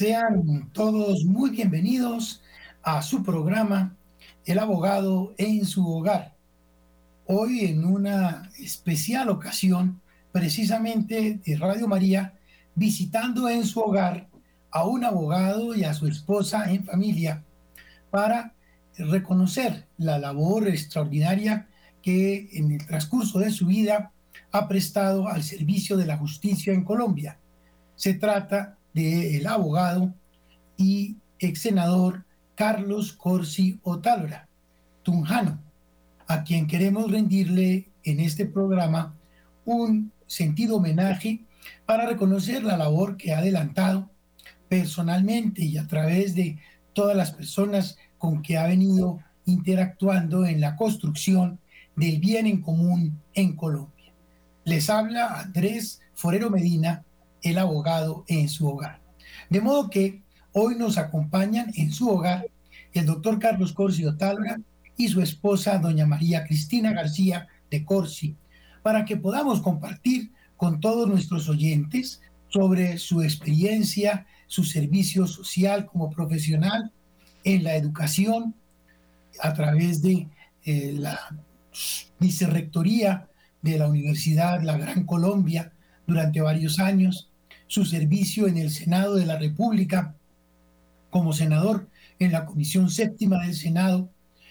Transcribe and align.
Sean 0.00 0.70
todos 0.72 1.26
muy 1.26 1.50
bienvenidos 1.50 2.40
a 2.82 3.02
su 3.02 3.22
programa 3.22 3.94
El 4.46 4.58
abogado 4.58 5.34
en 5.36 5.66
su 5.66 5.86
hogar. 5.86 6.34
Hoy 7.26 7.66
en 7.66 7.84
una 7.84 8.50
especial 8.58 9.28
ocasión, 9.28 10.00
precisamente 10.32 11.38
de 11.44 11.56
Radio 11.58 11.86
María, 11.86 12.32
visitando 12.74 13.46
en 13.50 13.66
su 13.66 13.78
hogar 13.80 14.26
a 14.70 14.86
un 14.86 15.04
abogado 15.04 15.74
y 15.74 15.84
a 15.84 15.92
su 15.92 16.06
esposa 16.06 16.72
en 16.72 16.82
familia 16.86 17.44
para 18.10 18.54
reconocer 18.96 19.86
la 19.98 20.18
labor 20.18 20.66
extraordinaria 20.66 21.68
que 22.00 22.48
en 22.54 22.72
el 22.72 22.86
transcurso 22.86 23.38
de 23.38 23.50
su 23.50 23.66
vida 23.66 24.12
ha 24.50 24.66
prestado 24.66 25.28
al 25.28 25.42
servicio 25.42 25.98
de 25.98 26.06
la 26.06 26.16
justicia 26.16 26.72
en 26.72 26.84
Colombia. 26.84 27.38
Se 27.96 28.14
trata 28.14 28.78
del 28.92 29.46
abogado 29.46 30.12
y 30.76 31.16
ex 31.38 31.62
senador 31.62 32.24
Carlos 32.54 33.12
Corsi 33.12 33.78
Otálora, 33.82 34.48
tunjano, 35.02 35.60
a 36.26 36.44
quien 36.44 36.66
queremos 36.66 37.10
rendirle 37.10 37.88
en 38.04 38.20
este 38.20 38.46
programa 38.46 39.14
un 39.64 40.12
sentido 40.26 40.76
homenaje 40.76 41.40
para 41.86 42.06
reconocer 42.06 42.62
la 42.62 42.76
labor 42.76 43.16
que 43.16 43.32
ha 43.32 43.38
adelantado 43.38 44.10
personalmente 44.68 45.62
y 45.62 45.78
a 45.78 45.86
través 45.86 46.34
de 46.34 46.58
todas 46.92 47.16
las 47.16 47.32
personas 47.32 47.98
con 48.18 48.42
que 48.42 48.58
ha 48.58 48.66
venido 48.66 49.20
interactuando 49.46 50.46
en 50.46 50.60
la 50.60 50.76
construcción 50.76 51.58
del 51.96 52.18
bien 52.20 52.46
en 52.46 52.60
común 52.60 53.20
en 53.34 53.56
Colombia. 53.56 54.12
Les 54.64 54.88
habla 54.90 55.40
Andrés 55.40 56.00
Forero 56.14 56.50
Medina, 56.50 57.04
el 57.42 57.58
abogado 57.58 58.24
en 58.28 58.48
su 58.48 58.68
hogar. 58.68 59.00
De 59.48 59.60
modo 59.60 59.90
que 59.90 60.22
hoy 60.52 60.76
nos 60.76 60.98
acompañan 60.98 61.72
en 61.76 61.92
su 61.92 62.08
hogar 62.08 62.46
el 62.92 63.06
doctor 63.06 63.38
Carlos 63.38 63.72
Corsi 63.72 64.04
Otálora 64.04 64.60
y 64.96 65.08
su 65.08 65.20
esposa, 65.20 65.78
doña 65.78 66.06
María 66.06 66.44
Cristina 66.44 66.92
García 66.92 67.48
de 67.70 67.84
Corsi, 67.84 68.36
para 68.82 69.04
que 69.04 69.16
podamos 69.16 69.60
compartir 69.60 70.32
con 70.56 70.80
todos 70.80 71.08
nuestros 71.08 71.48
oyentes 71.48 72.20
sobre 72.48 72.98
su 72.98 73.22
experiencia, 73.22 74.26
su 74.46 74.64
servicio 74.64 75.26
social 75.26 75.86
como 75.86 76.10
profesional 76.10 76.92
en 77.44 77.64
la 77.64 77.76
educación 77.76 78.54
a 79.40 79.54
través 79.54 80.02
de 80.02 80.28
eh, 80.64 80.92
la 80.98 81.18
vicerrectoría 82.18 83.28
de 83.62 83.78
la 83.78 83.88
Universidad 83.88 84.62
La 84.62 84.76
Gran 84.76 85.04
Colombia 85.04 85.72
durante 86.06 86.40
varios 86.40 86.78
años, 86.80 87.29
su 87.70 87.84
servicio 87.84 88.48
en 88.48 88.58
el 88.58 88.68
Senado 88.72 89.14
de 89.14 89.24
la 89.24 89.38
República 89.38 90.16
como 91.08 91.32
senador 91.32 91.88
en 92.18 92.32
la 92.32 92.44
Comisión 92.44 92.90
Séptima 92.90 93.44
del 93.44 93.54
Senado 93.54 94.10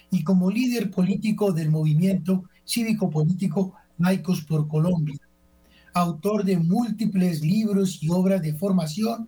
y 0.09 0.23
como 0.23 0.49
líder 0.49 0.89
político 0.89 1.51
del 1.51 1.69
movimiento 1.69 2.45
cívico-político 2.63 3.75
Laicos 3.97 4.45
por 4.45 4.69
Colombia, 4.69 5.19
autor 5.93 6.45
de 6.45 6.59
múltiples 6.59 7.41
libros 7.41 8.01
y 8.01 8.07
obras 8.09 8.41
de 8.41 8.53
formación 8.53 9.27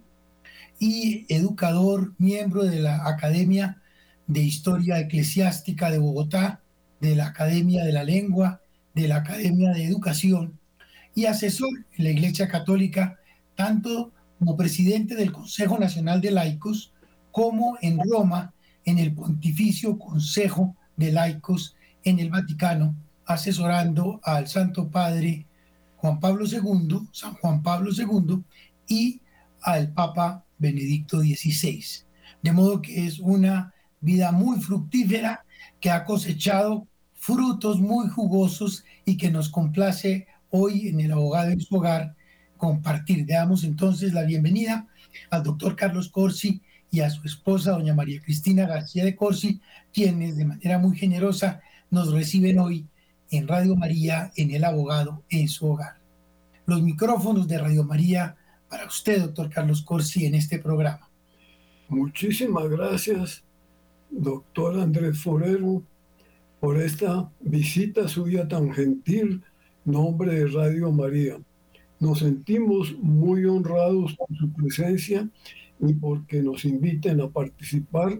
y 0.79 1.25
educador, 1.27 2.13
miembro 2.17 2.63
de 2.63 2.79
la 2.79 3.09
Academia 3.09 3.81
de 4.25 4.39
Historia 4.39 5.01
Eclesiástica 5.01 5.91
de 5.91 5.99
Bogotá, 5.99 6.61
de 7.01 7.17
la 7.17 7.27
Academia 7.27 7.83
de 7.83 7.91
la 7.91 8.05
Lengua, 8.05 8.61
de 8.95 9.09
la 9.09 9.17
Academia 9.17 9.71
de 9.71 9.83
Educación 9.83 10.57
y 11.13 11.25
asesor 11.25 11.71
en 11.97 12.05
la 12.05 12.11
Iglesia 12.11 12.47
Católica 12.47 13.17
tanto 13.61 14.11
como 14.39 14.57
presidente 14.57 15.13
del 15.13 15.31
Consejo 15.31 15.77
Nacional 15.77 16.19
de 16.19 16.31
Laicos 16.31 16.93
como 17.29 17.77
en 17.79 17.99
Roma 17.99 18.55
en 18.85 18.97
el 18.97 19.13
Pontificio 19.13 19.99
Consejo 19.99 20.75
de 20.97 21.11
Laicos 21.11 21.75
en 22.03 22.17
el 22.17 22.31
Vaticano, 22.31 22.95
asesorando 23.23 24.19
al 24.23 24.47
Santo 24.47 24.89
Padre 24.89 25.45
Juan 25.97 26.19
Pablo 26.19 26.45
II, 26.47 27.07
San 27.11 27.35
Juan 27.35 27.61
Pablo 27.61 27.91
II, 27.95 28.43
y 28.87 29.21
al 29.61 29.93
Papa 29.93 30.43
Benedicto 30.57 31.19
XVI. 31.19 31.83
De 32.41 32.51
modo 32.51 32.81
que 32.81 33.05
es 33.05 33.19
una 33.19 33.75
vida 33.99 34.31
muy 34.31 34.59
fructífera 34.59 35.45
que 35.79 35.91
ha 35.91 36.03
cosechado 36.03 36.87
frutos 37.13 37.79
muy 37.79 38.09
jugosos 38.09 38.83
y 39.05 39.17
que 39.17 39.29
nos 39.29 39.49
complace 39.49 40.25
hoy 40.49 40.87
en 40.87 40.99
el 40.99 41.11
abogado 41.11 41.51
en 41.51 41.61
su 41.61 41.75
hogar 41.75 42.15
compartir. 42.61 43.25
Damos 43.25 43.63
entonces 43.63 44.13
la 44.13 44.21
bienvenida 44.21 44.87
al 45.31 45.41
doctor 45.41 45.75
Carlos 45.75 46.09
Corsi 46.09 46.61
y 46.91 46.99
a 46.99 47.09
su 47.09 47.23
esposa, 47.25 47.71
doña 47.71 47.95
María 47.95 48.21
Cristina 48.21 48.67
García 48.67 49.03
de 49.03 49.15
Corsi, 49.15 49.59
quienes 49.91 50.37
de 50.37 50.45
manera 50.45 50.77
muy 50.77 50.95
generosa 50.95 51.59
nos 51.89 52.13
reciben 52.13 52.59
hoy 52.59 52.85
en 53.31 53.47
Radio 53.47 53.75
María, 53.75 54.31
en 54.35 54.51
El 54.51 54.63
Abogado, 54.63 55.23
en 55.29 55.47
su 55.47 55.71
hogar. 55.71 55.95
Los 56.67 56.83
micrófonos 56.83 57.47
de 57.47 57.57
Radio 57.57 57.83
María 57.83 58.35
para 58.69 58.85
usted, 58.85 59.21
doctor 59.21 59.49
Carlos 59.49 59.81
Corsi, 59.81 60.27
en 60.27 60.35
este 60.35 60.59
programa. 60.59 61.09
Muchísimas 61.89 62.69
gracias, 62.69 63.43
doctor 64.11 64.79
Andrés 64.79 65.19
Forero, 65.19 65.81
por 66.59 66.79
esta 66.79 67.27
visita 67.39 68.07
suya 68.07 68.47
tan 68.47 68.71
gentil, 68.71 69.41
nombre 69.83 70.35
de 70.35 70.45
Radio 70.45 70.91
María. 70.91 71.39
Nos 72.01 72.17
sentimos 72.19 72.97
muy 72.99 73.45
honrados 73.45 74.15
por 74.15 74.35
su 74.35 74.51
presencia 74.51 75.29
y 75.79 75.93
porque 75.93 76.41
nos 76.41 76.65
inviten 76.65 77.21
a 77.21 77.29
participar 77.29 78.19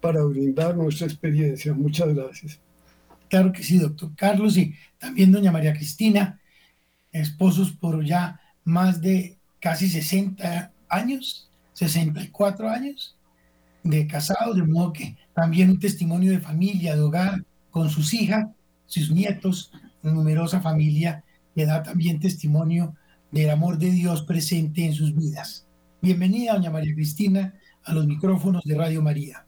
para 0.00 0.24
brindar 0.24 0.76
nuestra 0.76 1.06
experiencia. 1.06 1.72
Muchas 1.72 2.12
gracias. 2.12 2.60
Claro 3.28 3.52
que 3.52 3.62
sí, 3.62 3.78
doctor 3.78 4.10
Carlos, 4.16 4.56
y 4.56 4.74
también 4.98 5.30
doña 5.30 5.52
María 5.52 5.72
Cristina, 5.72 6.40
esposos 7.12 7.70
por 7.70 8.04
ya 8.04 8.40
más 8.64 9.00
de 9.00 9.38
casi 9.60 9.88
60 9.88 10.72
años, 10.88 11.48
64 11.74 12.68
años 12.68 13.16
de 13.84 14.08
casados, 14.08 14.56
de 14.56 14.64
modo 14.64 14.92
que 14.92 15.16
también 15.34 15.70
un 15.70 15.78
testimonio 15.78 16.32
de 16.32 16.40
familia, 16.40 16.96
de 16.96 17.02
hogar, 17.02 17.44
con 17.70 17.88
sus 17.90 18.12
hijas, 18.12 18.48
sus 18.86 19.12
nietos, 19.12 19.70
numerosa 20.02 20.60
familia 20.60 21.22
que 21.54 21.64
da 21.64 21.80
también 21.84 22.18
testimonio 22.18 22.96
del 23.30 23.50
amor 23.50 23.78
de 23.78 23.90
Dios 23.90 24.22
presente 24.22 24.84
en 24.84 24.92
sus 24.92 25.14
vidas. 25.14 25.66
Bienvenida, 26.02 26.54
doña 26.54 26.70
María 26.70 26.94
Cristina, 26.94 27.54
a 27.84 27.94
los 27.94 28.06
micrófonos 28.06 28.64
de 28.64 28.74
Radio 28.74 29.02
María. 29.02 29.44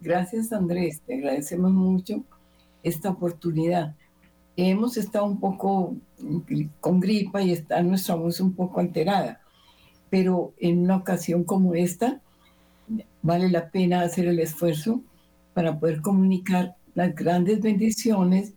Gracias, 0.00 0.52
Andrés. 0.52 1.00
Te 1.06 1.14
agradecemos 1.14 1.72
mucho 1.72 2.24
esta 2.82 3.10
oportunidad. 3.10 3.94
Hemos 4.56 4.96
estado 4.96 5.26
un 5.26 5.38
poco 5.38 5.94
con 6.80 7.00
gripa 7.00 7.40
y 7.42 7.52
está 7.52 7.82
nuestra 7.82 8.16
voz 8.16 8.40
un 8.40 8.52
poco 8.52 8.80
alterada, 8.80 9.40
pero 10.10 10.52
en 10.58 10.80
una 10.80 10.96
ocasión 10.96 11.44
como 11.44 11.74
esta, 11.74 12.20
vale 13.22 13.48
la 13.48 13.70
pena 13.70 14.02
hacer 14.02 14.26
el 14.26 14.40
esfuerzo 14.40 15.00
para 15.54 15.78
poder 15.78 16.00
comunicar 16.00 16.74
las 16.94 17.14
grandes 17.14 17.60
bendiciones 17.60 18.54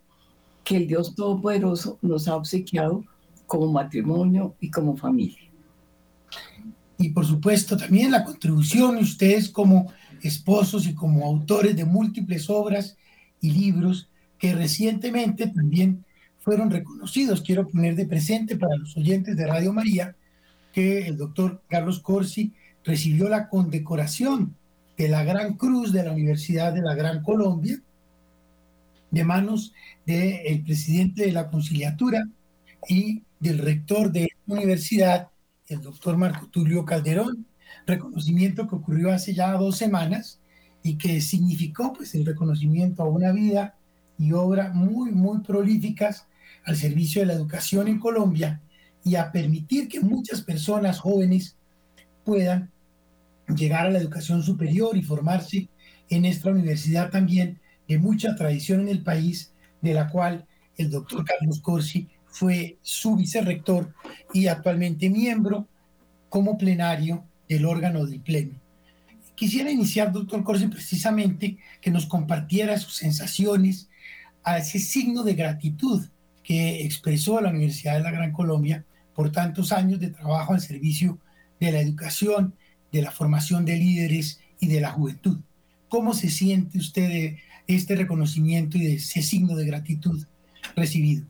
que 0.63 0.77
el 0.77 0.87
Dios 0.87 1.15
Todopoderoso 1.15 1.97
nos 2.01 2.27
ha 2.27 2.35
obsequiado 2.35 3.03
como 3.47 3.71
matrimonio 3.71 4.55
y 4.59 4.69
como 4.69 4.95
familia. 4.95 5.49
Y 6.99 7.09
por 7.09 7.25
supuesto 7.25 7.77
también 7.77 8.11
la 8.11 8.23
contribución 8.23 8.95
de 8.95 9.01
ustedes 9.01 9.49
como 9.49 9.91
esposos 10.21 10.85
y 10.85 10.93
como 10.93 11.25
autores 11.25 11.75
de 11.75 11.85
múltiples 11.85 12.49
obras 12.49 12.97
y 13.41 13.51
libros 13.51 14.09
que 14.37 14.53
recientemente 14.53 15.47
también 15.47 16.05
fueron 16.39 16.69
reconocidos. 16.69 17.41
Quiero 17.41 17.67
poner 17.67 17.95
de 17.95 18.05
presente 18.05 18.55
para 18.57 18.75
los 18.75 18.95
oyentes 18.97 19.35
de 19.35 19.47
Radio 19.47 19.73
María 19.73 20.15
que 20.73 21.07
el 21.07 21.17
doctor 21.17 21.63
Carlos 21.67 21.99
Corsi 21.99 22.53
recibió 22.83 23.29
la 23.29 23.49
condecoración 23.49 24.55
de 24.97 25.09
la 25.09 25.23
Gran 25.23 25.53
Cruz 25.53 25.91
de 25.91 26.03
la 26.03 26.11
Universidad 26.11 26.73
de 26.73 26.81
la 26.81 26.95
Gran 26.95 27.21
Colombia 27.21 27.79
de 29.11 29.23
manos 29.23 29.73
del 30.05 30.63
presidente 30.63 31.25
de 31.25 31.31
la 31.31 31.49
conciliatura 31.49 32.27
y 32.87 33.23
del 33.39 33.59
rector 33.59 34.11
de 34.11 34.29
la 34.45 34.55
universidad, 34.55 35.29
el 35.67 35.81
doctor 35.81 36.17
Marco 36.17 36.47
Tulio 36.47 36.85
Calderón, 36.85 37.45
reconocimiento 37.85 38.67
que 38.67 38.75
ocurrió 38.75 39.11
hace 39.11 39.33
ya 39.33 39.51
dos 39.53 39.77
semanas 39.77 40.41
y 40.83 40.97
que 40.97 41.21
significó 41.21 41.93
pues 41.93 42.15
el 42.15 42.25
reconocimiento 42.25 43.03
a 43.03 43.09
una 43.09 43.31
vida 43.31 43.75
y 44.17 44.31
obra 44.31 44.71
muy, 44.73 45.11
muy 45.11 45.39
prolíficas 45.41 46.27
al 46.65 46.75
servicio 46.75 47.21
de 47.21 47.27
la 47.27 47.33
educación 47.33 47.87
en 47.87 47.99
Colombia 47.99 48.61
y 49.03 49.15
a 49.15 49.31
permitir 49.31 49.87
que 49.87 49.99
muchas 49.99 50.41
personas 50.41 50.99
jóvenes 50.99 51.57
puedan 52.25 52.71
llegar 53.55 53.87
a 53.87 53.89
la 53.89 53.99
educación 53.99 54.43
superior 54.43 54.97
y 54.97 55.01
formarse 55.01 55.69
en 56.09 56.25
esta 56.25 56.49
universidad 56.49 57.09
también 57.09 57.59
de 57.87 57.97
mucha 57.97 58.35
tradición 58.35 58.81
en 58.81 58.89
el 58.89 59.03
país, 59.03 59.53
de 59.81 59.93
la 59.93 60.09
cual 60.09 60.45
el 60.75 60.89
doctor 60.89 61.23
Carlos 61.23 61.61
Corsi 61.61 62.09
fue 62.37 62.77
su 62.83 63.15
vicerrector 63.15 63.95
y 64.31 64.45
actualmente 64.45 65.09
miembro 65.09 65.67
como 66.29 66.55
plenario 66.55 67.25
del 67.49 67.65
órgano 67.65 68.05
del 68.05 68.19
Pleno. 68.19 68.53
Quisiera 69.33 69.71
iniciar, 69.71 70.11
doctor 70.11 70.43
Corsi, 70.43 70.67
precisamente 70.67 71.57
que 71.81 71.89
nos 71.89 72.05
compartiera 72.05 72.77
sus 72.77 72.95
sensaciones 72.95 73.89
a 74.43 74.59
ese 74.59 74.77
signo 74.77 75.23
de 75.23 75.33
gratitud 75.33 76.07
que 76.43 76.85
expresó 76.85 77.41
la 77.41 77.49
Universidad 77.49 77.95
de 77.95 78.03
la 78.03 78.11
Gran 78.11 78.31
Colombia 78.31 78.85
por 79.15 79.31
tantos 79.31 79.71
años 79.71 79.99
de 79.99 80.11
trabajo 80.11 80.53
al 80.53 80.61
servicio 80.61 81.17
de 81.59 81.71
la 81.71 81.81
educación, 81.81 82.53
de 82.91 83.01
la 83.01 83.09
formación 83.09 83.65
de 83.65 83.77
líderes 83.77 84.41
y 84.59 84.67
de 84.67 84.79
la 84.79 84.91
juventud. 84.91 85.39
¿Cómo 85.89 86.13
se 86.13 86.29
siente 86.29 86.77
usted 86.77 87.09
de 87.09 87.39
este 87.65 87.95
reconocimiento 87.95 88.77
y 88.77 88.81
de 88.81 88.93
ese 88.95 89.23
signo 89.23 89.55
de 89.55 89.65
gratitud 89.65 90.23
recibido? 90.75 91.25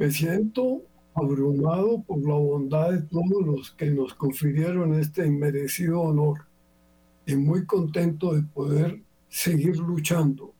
Me 0.00 0.10
siento 0.10 0.80
abrumado 1.14 2.02
por 2.04 2.26
la 2.26 2.32
bondad 2.32 2.90
de 2.90 3.02
todos 3.02 3.44
los 3.44 3.70
que 3.72 3.90
nos 3.90 4.14
confirieron 4.14 4.94
este 4.94 5.26
inmerecido 5.26 6.00
honor 6.00 6.46
y 7.26 7.36
muy 7.36 7.66
contento 7.66 8.32
de 8.32 8.40
poder 8.40 9.02
seguir 9.28 9.76
luchando. 9.76 10.54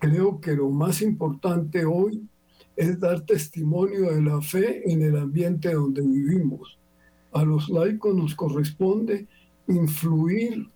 Creo 0.00 0.40
que 0.40 0.56
lo 0.56 0.70
más 0.70 1.02
importante 1.02 1.84
hoy 1.84 2.28
es 2.74 2.98
dar 2.98 3.20
testimonio 3.20 4.10
de 4.10 4.22
la 4.22 4.42
fe 4.42 4.90
en 4.90 5.02
el 5.02 5.16
ambiente 5.16 5.72
donde 5.72 6.02
vivimos. 6.02 6.80
A 7.30 7.44
los 7.44 7.68
laicos 7.68 8.12
nos 8.12 8.34
corresponde 8.34 9.28
influir 9.68 10.68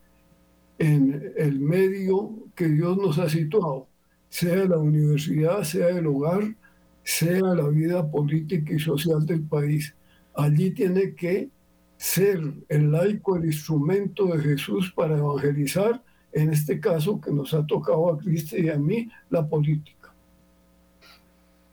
en 0.78 1.32
el 1.36 1.58
medio 1.58 2.44
que 2.54 2.68
Dios 2.68 2.96
nos 2.96 3.18
ha 3.18 3.28
situado, 3.28 3.88
sea 4.28 4.66
la 4.66 4.78
universidad, 4.78 5.64
sea 5.64 5.88
el 5.88 6.06
hogar, 6.06 6.54
sea 7.02 7.40
la 7.40 7.68
vida 7.68 8.08
política 8.10 8.74
y 8.74 8.78
social 8.78 9.26
del 9.26 9.42
país. 9.42 9.94
Allí 10.34 10.70
tiene 10.70 11.14
que 11.14 11.50
ser 11.96 12.40
el 12.68 12.90
laico 12.90 13.36
el 13.36 13.46
instrumento 13.46 14.26
de 14.26 14.42
Jesús 14.42 14.92
para 14.92 15.16
evangelizar, 15.16 16.02
en 16.32 16.50
este 16.50 16.80
caso 16.80 17.20
que 17.20 17.30
nos 17.30 17.54
ha 17.54 17.66
tocado 17.66 18.12
a 18.12 18.18
Cristo 18.18 18.56
y 18.56 18.68
a 18.70 18.76
mí, 18.76 19.08
la 19.30 19.46
política. 19.46 20.12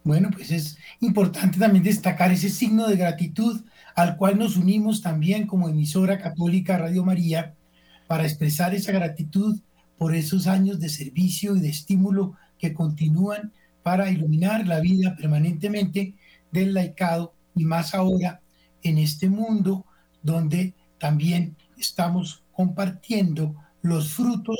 Bueno, 0.03 0.29
pues 0.31 0.51
es 0.51 0.77
importante 1.01 1.59
también 1.59 1.83
destacar 1.83 2.31
ese 2.31 2.49
signo 2.49 2.87
de 2.87 2.95
gratitud 2.95 3.61
al 3.95 4.17
cual 4.17 4.37
nos 4.37 4.55
unimos 4.55 5.01
también 5.01 5.45
como 5.45 5.69
emisora 5.69 6.19
católica 6.19 6.77
Radio 6.77 7.03
María 7.03 7.55
para 8.07 8.23
expresar 8.23 8.73
esa 8.73 8.91
gratitud 8.91 9.59
por 9.97 10.15
esos 10.15 10.47
años 10.47 10.79
de 10.79 10.89
servicio 10.89 11.55
y 11.55 11.59
de 11.59 11.69
estímulo 11.69 12.35
que 12.57 12.73
continúan 12.73 13.51
para 13.83 14.09
iluminar 14.09 14.67
la 14.67 14.79
vida 14.79 15.15
permanentemente 15.15 16.13
del 16.51 16.73
laicado 16.73 17.33
y 17.55 17.65
más 17.65 17.93
ahora 17.93 18.41
en 18.83 18.97
este 18.97 19.29
mundo 19.29 19.85
donde 20.21 20.73
también 20.99 21.55
estamos 21.77 22.43
compartiendo 22.51 23.55
los 23.81 24.13
frutos 24.13 24.57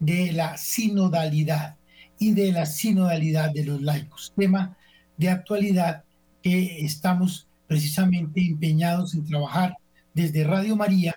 de 0.00 0.32
la 0.32 0.56
sinodalidad 0.56 1.76
y 2.18 2.32
de 2.32 2.52
la 2.52 2.66
sinodalidad 2.66 3.52
de 3.52 3.64
los 3.64 3.82
laicos, 3.82 4.32
tema 4.36 4.76
de 5.16 5.28
actualidad 5.28 6.04
que 6.42 6.84
estamos 6.84 7.46
precisamente 7.66 8.40
empeñados 8.40 9.14
en 9.14 9.24
trabajar 9.24 9.76
desde 10.14 10.44
Radio 10.44 10.76
María 10.76 11.14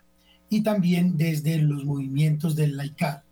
y 0.49 0.61
también 0.61 1.17
desde 1.17 1.57
los 1.57 1.85
movimientos 1.85 2.55
del 2.55 2.77
laicado. 2.77 3.23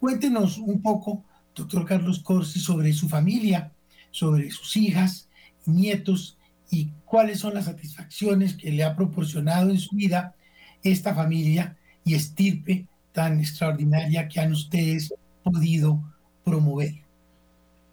Cuéntenos 0.00 0.58
un 0.58 0.80
poco 0.82 1.24
doctor 1.54 1.84
Carlos 1.84 2.20
Corsi, 2.20 2.60
sobre 2.60 2.92
su 2.92 3.08
familia, 3.08 3.72
sobre 4.10 4.50
sus 4.50 4.76
hijas, 4.76 5.28
nietos 5.66 6.38
y 6.70 6.90
cuáles 7.04 7.40
son 7.40 7.54
las 7.54 7.66
satisfacciones 7.66 8.54
que 8.54 8.72
le 8.72 8.84
ha 8.84 8.96
proporcionado 8.96 9.70
en 9.70 9.78
su 9.78 9.94
vida 9.94 10.34
esta 10.82 11.14
familia 11.14 11.76
y 12.04 12.14
estirpe 12.14 12.86
tan 13.12 13.38
extraordinaria 13.40 14.28
que 14.28 14.40
han 14.40 14.52
ustedes 14.52 15.12
podido 15.44 16.02
promover. 16.44 16.94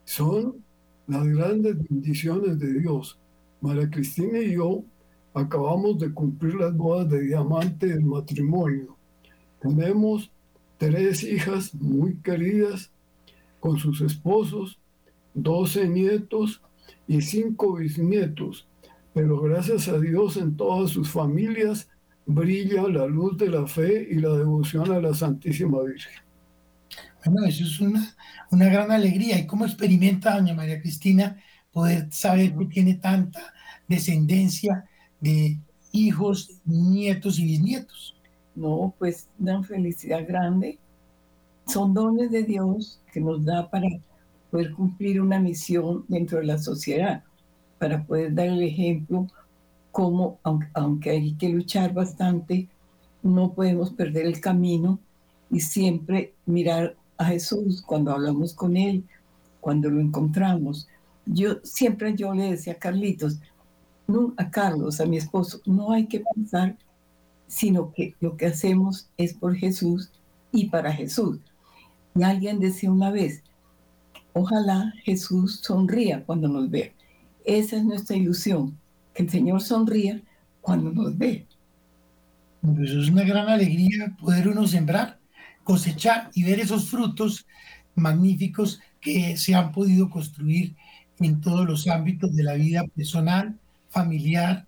Son 0.05 0.55
las 1.07 1.27
grandes 1.27 1.77
bendiciones 1.89 2.57
de 2.57 2.79
Dios. 2.79 3.19
María 3.61 3.89
Cristina 3.89 4.39
y 4.39 4.53
yo 4.53 4.83
acabamos 5.33 5.99
de 5.99 6.13
cumplir 6.13 6.55
las 6.55 6.75
bodas 6.75 7.09
de 7.09 7.21
diamante 7.21 7.87
del 7.87 8.05
matrimonio. 8.05 8.95
Tenemos 9.61 10.31
tres 10.77 11.23
hijas 11.23 11.73
muy 11.75 12.15
queridas 12.17 12.91
con 13.59 13.77
sus 13.77 14.01
esposos, 14.01 14.79
12 15.33 15.87
nietos 15.89 16.61
y 17.07 17.21
5 17.21 17.75
bisnietos. 17.75 18.67
Pero 19.13 19.39
gracias 19.41 19.87
a 19.87 19.99
Dios 19.99 20.37
en 20.37 20.55
todas 20.55 20.91
sus 20.91 21.09
familias 21.09 21.89
brilla 22.25 22.87
la 22.87 23.07
luz 23.07 23.37
de 23.37 23.49
la 23.49 23.65
fe 23.65 24.07
y 24.11 24.15
la 24.15 24.29
devoción 24.37 24.91
a 24.91 24.99
la 24.99 25.13
Santísima 25.15 25.81
Virgen. 25.81 26.13
Bueno, 27.25 27.47
eso 27.47 27.63
es 27.63 27.79
una, 27.79 28.15
una 28.51 28.65
gran 28.65 28.91
alegría. 28.91 29.39
¿Y 29.39 29.47
cómo 29.47 29.65
experimenta 29.65 30.35
doña 30.35 30.53
María 30.53 30.79
Cristina 30.79 31.37
poder 31.71 32.11
saber 32.11 32.55
que 32.55 32.65
tiene 32.65 32.95
tanta 32.95 33.53
descendencia 33.87 34.85
de 35.19 35.59
hijos, 35.91 36.61
nietos 36.65 37.39
y 37.39 37.45
bisnietos? 37.45 38.15
No, 38.55 38.93
pues 38.99 39.27
una 39.39 39.63
felicidad 39.63 40.25
grande 40.27 40.79
son 41.69 41.93
dones 41.93 42.31
de 42.31 42.43
Dios 42.43 42.99
que 43.13 43.21
nos 43.21 43.45
da 43.45 43.69
para 43.69 43.87
poder 44.49 44.73
cumplir 44.73 45.21
una 45.21 45.39
misión 45.39 46.03
dentro 46.07 46.39
de 46.39 46.45
la 46.45 46.57
sociedad, 46.57 47.23
para 47.77 48.03
poder 48.03 48.33
dar 48.33 48.47
el 48.47 48.63
ejemplo 48.63 49.27
como, 49.91 50.39
aunque, 50.43 51.09
hay 51.11 51.33
que 51.33 51.49
luchar 51.49 51.93
bastante, 51.93 52.67
no 53.21 53.53
podemos 53.53 53.91
perder 53.91 54.25
el 54.25 54.39
camino 54.39 54.99
y 55.51 55.59
siempre 55.59 56.33
mirar 56.45 56.95
a 57.17 57.25
Jesús 57.25 57.81
cuando 57.81 58.11
hablamos 58.11 58.53
con 58.53 58.77
Él, 58.77 59.03
cuando 59.59 59.89
lo 59.89 59.99
encontramos. 59.99 60.87
Yo 61.25 61.57
siempre 61.63 62.15
yo 62.15 62.33
le 62.33 62.51
decía 62.51 62.73
a 62.73 62.77
Carlitos, 62.77 63.39
no, 64.07 64.33
a 64.37 64.49
Carlos, 64.49 64.99
a 64.99 65.05
mi 65.05 65.17
esposo, 65.17 65.59
no 65.65 65.91
hay 65.91 66.07
que 66.07 66.23
pensar, 66.33 66.77
sino 67.47 67.91
que 67.93 68.15
lo 68.19 68.37
que 68.37 68.47
hacemos 68.47 69.09
es 69.17 69.33
por 69.33 69.55
Jesús 69.55 70.11
y 70.51 70.65
para 70.65 70.91
Jesús. 70.91 71.39
Y 72.15 72.23
alguien 72.23 72.59
decía 72.59 72.91
una 72.91 73.11
vez, 73.11 73.43
ojalá 74.33 74.93
Jesús 75.03 75.59
sonría 75.61 76.23
cuando 76.25 76.47
nos 76.47 76.69
vea. 76.69 76.91
Esa 77.45 77.77
es 77.77 77.83
nuestra 77.83 78.15
ilusión, 78.15 78.77
que 79.13 79.23
el 79.23 79.29
Señor 79.29 79.61
sonría 79.61 80.21
cuando 80.61 80.91
nos 80.91 81.17
ve. 81.17 81.47
Pues 82.61 82.91
es 82.91 83.09
una 83.09 83.23
gran 83.23 83.47
alegría 83.47 84.15
poder 84.19 84.47
uno 84.49 84.67
sembrar, 84.67 85.19
cosechar 85.63 86.29
y 86.33 86.43
ver 86.43 86.59
esos 86.59 86.89
frutos 86.89 87.45
magníficos 87.95 88.81
que 88.99 89.37
se 89.37 89.55
han 89.55 89.71
podido 89.71 90.09
construir 90.09 90.75
en 91.19 91.41
todos 91.41 91.65
los 91.65 91.87
ámbitos 91.87 92.35
de 92.35 92.43
la 92.43 92.53
vida 92.53 92.83
personal, 92.95 93.57
familiar, 93.89 94.65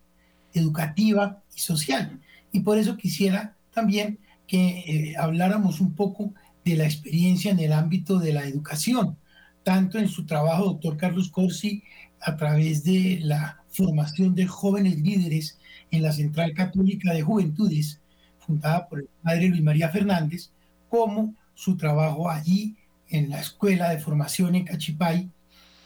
educativa 0.53 1.41
y 1.55 1.59
social. 1.59 2.19
Y 2.51 2.61
por 2.61 2.77
eso 2.77 2.97
quisiera 2.97 3.55
también 3.73 4.19
que 4.47 4.79
eh, 4.79 5.15
habláramos 5.17 5.79
un 5.79 5.93
poco 5.93 6.33
de 6.65 6.75
la 6.75 6.85
experiencia 6.85 7.51
en 7.51 7.59
el 7.59 7.73
ámbito 7.73 8.19
de 8.19 8.33
la 8.33 8.45
educación, 8.45 9.17
tanto 9.63 9.97
en 9.97 10.07
su 10.07 10.25
trabajo, 10.25 10.65
doctor 10.65 10.97
Carlos 10.97 11.29
Corsi, 11.29 11.83
a 12.19 12.35
través 12.37 12.83
de 12.83 13.19
la 13.21 13.63
formación 13.69 14.35
de 14.35 14.47
jóvenes 14.47 14.99
líderes 14.99 15.57
en 15.91 16.03
la 16.03 16.11
Central 16.11 16.53
Católica 16.53 17.13
de 17.13 17.21
Juventudes, 17.21 17.99
fundada 18.39 18.87
por 18.87 18.99
el 18.99 19.09
padre 19.23 19.49
Luis 19.49 19.61
María 19.61 19.89
Fernández, 19.89 20.51
como 20.89 21.35
su 21.53 21.77
trabajo 21.77 22.29
allí 22.29 22.75
en 23.09 23.29
la 23.29 23.39
Escuela 23.39 23.89
de 23.89 23.99
Formación 23.99 24.55
en 24.55 24.65
Cachipay, 24.65 25.29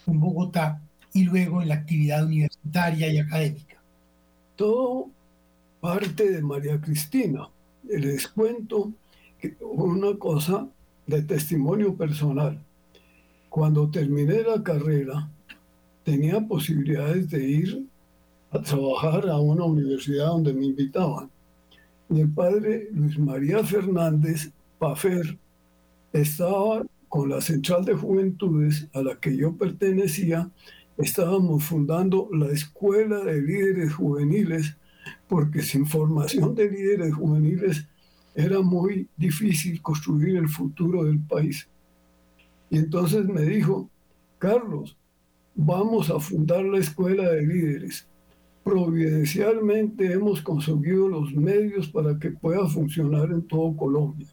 en 0.08 0.20
Bogotá, 0.20 0.82
y 1.16 1.24
luego 1.24 1.62
en 1.62 1.70
la 1.70 1.76
actividad 1.76 2.26
universitaria 2.26 3.08
y 3.08 3.20
académica. 3.20 3.82
Todo 4.58 5.10
parte 5.80 6.30
de 6.30 6.42
María 6.42 6.80
Cristina. 6.82 7.48
Les 7.84 8.28
cuento 8.28 8.92
una 9.62 10.18
cosa 10.18 10.68
de 11.08 11.22
testimonio 11.22 11.96
personal. 11.96 12.64
Cuando 13.50 13.90
terminé 13.90 14.42
la 14.44 14.62
carrera, 14.64 15.30
tenía 16.04 16.40
posibilidades 16.42 17.30
de 17.30 17.44
ir 17.44 17.88
a 18.52 18.62
trabajar 18.62 19.30
a 19.30 19.40
una 19.40 19.66
universidad 19.66 20.28
donde 20.28 20.54
me 20.54 20.66
invitaban. 20.66 21.30
Mi 22.08 22.22
el 22.22 22.30
padre 22.30 22.90
Luis 22.92 23.18
María 23.18 23.64
Fernández 23.64 24.52
Pafer 24.78 25.38
estaba 26.14 26.84
con 27.10 27.30
la 27.30 27.42
Central 27.42 27.86
de 27.86 27.96
Juventudes 27.96 28.88
a 28.94 29.02
la 29.02 29.20
que 29.20 29.36
yo 29.36 29.56
pertenecía, 29.56 30.50
estábamos 30.98 31.64
fundando 31.64 32.30
la 32.32 32.52
Escuela 32.52 33.20
de 33.24 33.42
Líderes 33.42 33.94
Juveniles, 33.94 34.78
porque 35.28 35.62
sin 35.62 35.86
formación 35.86 36.56
de 36.56 36.70
líderes 36.70 37.14
juveniles 37.14 37.88
era 38.36 38.62
muy 38.62 39.08
difícil 39.16 39.82
construir 39.82 40.36
el 40.36 40.50
futuro 40.50 41.06
del 41.06 41.20
país. 41.20 41.68
Y 42.70 42.78
entonces 42.78 43.26
me 43.26 43.42
dijo, 43.42 43.90
Carlos, 44.38 44.98
vamos 45.56 46.10
a 46.10 46.20
fundar 46.20 46.64
la 46.66 46.80
escuela 46.80 47.32
de 47.32 47.42
líderes. 47.42 48.08
providencialmente 48.64 50.12
hemos 50.12 50.42
conseguido 50.42 51.08
los 51.08 51.32
medios 51.36 51.88
para 51.88 52.18
que 52.18 52.32
pueda 52.32 52.68
funcionar 52.68 53.30
en 53.30 53.44
todo 53.44 53.78
Colombia. 53.78 54.28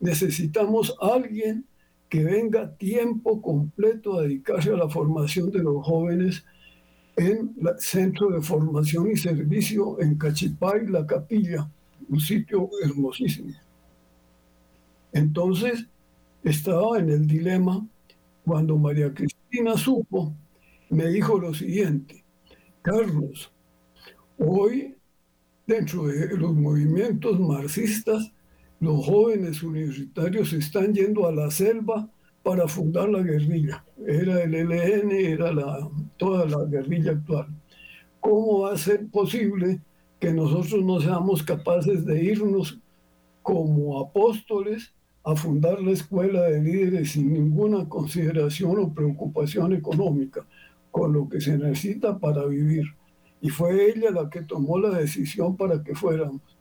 Necesitamos 0.00 0.96
alguien 0.98 1.66
que 2.08 2.24
venga 2.24 2.74
tiempo 2.76 3.42
completo 3.42 4.18
a 4.18 4.22
dedicarse 4.22 4.70
a 4.70 4.76
la 4.78 4.88
formación 4.88 5.50
de 5.50 5.62
los 5.62 5.84
jóvenes 5.86 6.42
en 7.16 7.54
el 7.60 7.78
Centro 7.78 8.30
de 8.30 8.40
Formación 8.40 9.10
y 9.10 9.16
Servicio 9.16 10.00
en 10.00 10.16
Cachipay, 10.16 10.86
La 10.86 11.06
Capilla, 11.06 11.68
un 12.08 12.20
sitio 12.20 12.68
hermosísimo. 12.82 13.52
Entonces, 15.12 15.86
estaba 16.42 16.98
en 16.98 17.10
el 17.10 17.26
dilema 17.26 17.86
cuando 18.44 18.76
María 18.76 19.12
Cristina 19.12 19.76
supo, 19.76 20.34
me 20.90 21.08
dijo 21.08 21.38
lo 21.38 21.54
siguiente, 21.54 22.24
Carlos, 22.82 23.52
hoy 24.38 24.94
dentro 25.66 26.06
de 26.06 26.36
los 26.36 26.54
movimientos 26.54 27.40
marxistas, 27.40 28.32
los 28.80 29.06
jóvenes 29.06 29.62
universitarios 29.62 30.52
están 30.52 30.92
yendo 30.92 31.26
a 31.26 31.32
la 31.32 31.50
selva 31.50 32.10
para 32.42 32.68
fundar 32.68 33.08
la 33.08 33.22
guerrilla. 33.22 33.84
Era 34.06 34.42
el 34.42 34.54
ELN, 34.54 35.12
era 35.12 35.52
la, 35.52 35.88
toda 36.18 36.44
la 36.44 36.64
guerrilla 36.66 37.12
actual. 37.12 37.46
¿Cómo 38.20 38.60
va 38.60 38.74
a 38.74 38.78
ser 38.78 39.06
posible 39.08 39.80
que 40.24 40.32
nosotros 40.32 40.82
no 40.82 41.02
seamos 41.02 41.42
capaces 41.42 42.06
de 42.06 42.24
irnos 42.24 42.80
como 43.42 44.00
apóstoles 44.00 44.94
a 45.22 45.36
fundar 45.36 45.82
la 45.82 45.90
escuela 45.90 46.44
de 46.44 46.62
líderes 46.62 47.12
sin 47.12 47.30
ninguna 47.30 47.86
consideración 47.86 48.78
o 48.78 48.94
preocupación 48.94 49.74
económica, 49.74 50.46
con 50.90 51.12
lo 51.12 51.28
que 51.28 51.42
se 51.42 51.58
necesita 51.58 52.18
para 52.18 52.46
vivir? 52.46 52.86
Y 53.42 53.50
fue 53.50 53.90
ella 53.90 54.10
la 54.12 54.30
que 54.30 54.40
tomó 54.40 54.78
la 54.78 54.98
decisión 54.98 55.58
para 55.58 55.84
que 55.84 55.94
fuéramos. 55.94 56.56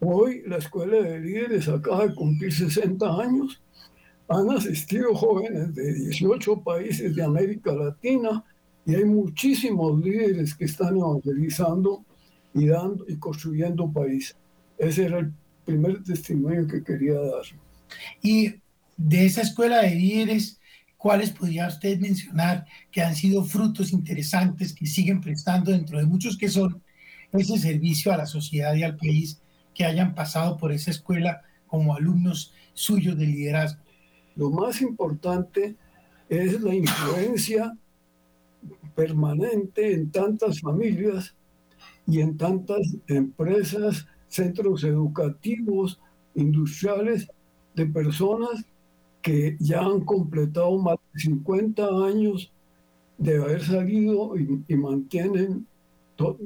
Hoy 0.00 0.42
la 0.44 0.56
escuela 0.56 1.00
de 1.00 1.20
líderes 1.20 1.68
acaba 1.68 2.08
de 2.08 2.14
cumplir 2.16 2.52
60 2.52 3.06
años 3.22 3.62
han 4.26 4.50
asistido 4.50 5.14
jóvenes 5.14 5.76
de 5.76 5.94
18 5.94 6.60
países 6.64 7.14
de 7.14 7.22
América 7.22 7.72
Latina 7.72 8.44
y 8.84 8.96
hay 8.96 9.04
muchísimos 9.04 10.00
líderes 10.00 10.56
que 10.56 10.64
están 10.64 10.96
evangelizando 10.96 12.04
y 12.56 12.66
dando 12.66 13.04
y 13.06 13.16
construyendo 13.16 13.92
país. 13.92 14.34
Ese 14.78 15.04
era 15.04 15.18
el 15.18 15.32
primer 15.64 16.02
testimonio 16.02 16.66
que 16.66 16.82
quería 16.82 17.14
dar. 17.14 17.44
Y 18.22 18.54
de 18.96 19.26
esa 19.26 19.42
escuela 19.42 19.82
de 19.82 19.94
líderes, 19.94 20.58
¿cuáles 20.96 21.30
podría 21.30 21.68
usted 21.68 21.98
mencionar 22.00 22.66
que 22.90 23.02
han 23.02 23.14
sido 23.14 23.44
frutos 23.44 23.92
interesantes 23.92 24.72
que 24.72 24.86
siguen 24.86 25.20
prestando 25.20 25.70
dentro 25.70 25.98
de 25.98 26.06
muchos 26.06 26.36
que 26.36 26.48
son 26.48 26.82
ese 27.32 27.58
servicio 27.58 28.12
a 28.12 28.16
la 28.16 28.26
sociedad 28.26 28.74
y 28.74 28.82
al 28.82 28.96
país 28.96 29.40
que 29.74 29.84
hayan 29.84 30.14
pasado 30.14 30.56
por 30.56 30.72
esa 30.72 30.90
escuela 30.90 31.42
como 31.66 31.94
alumnos 31.94 32.54
suyos 32.72 33.18
de 33.18 33.26
liderazgo? 33.26 33.82
Lo 34.34 34.50
más 34.50 34.80
importante 34.80 35.76
es 36.28 36.60
la 36.60 36.74
influencia 36.74 37.76
permanente 38.94 39.92
en 39.92 40.10
tantas 40.10 40.60
familias 40.60 41.34
y 42.06 42.20
en 42.20 42.36
tantas 42.36 42.96
empresas, 43.06 44.06
centros 44.28 44.84
educativos, 44.84 46.00
industriales, 46.34 47.28
de 47.74 47.86
personas 47.86 48.64
que 49.20 49.56
ya 49.60 49.80
han 49.80 50.00
completado 50.00 50.78
más 50.78 50.96
de 51.12 51.20
50 51.20 51.86
años 52.06 52.52
de 53.18 53.36
haber 53.36 53.62
salido 53.62 54.34
y, 54.36 54.74
mantienen 54.74 55.66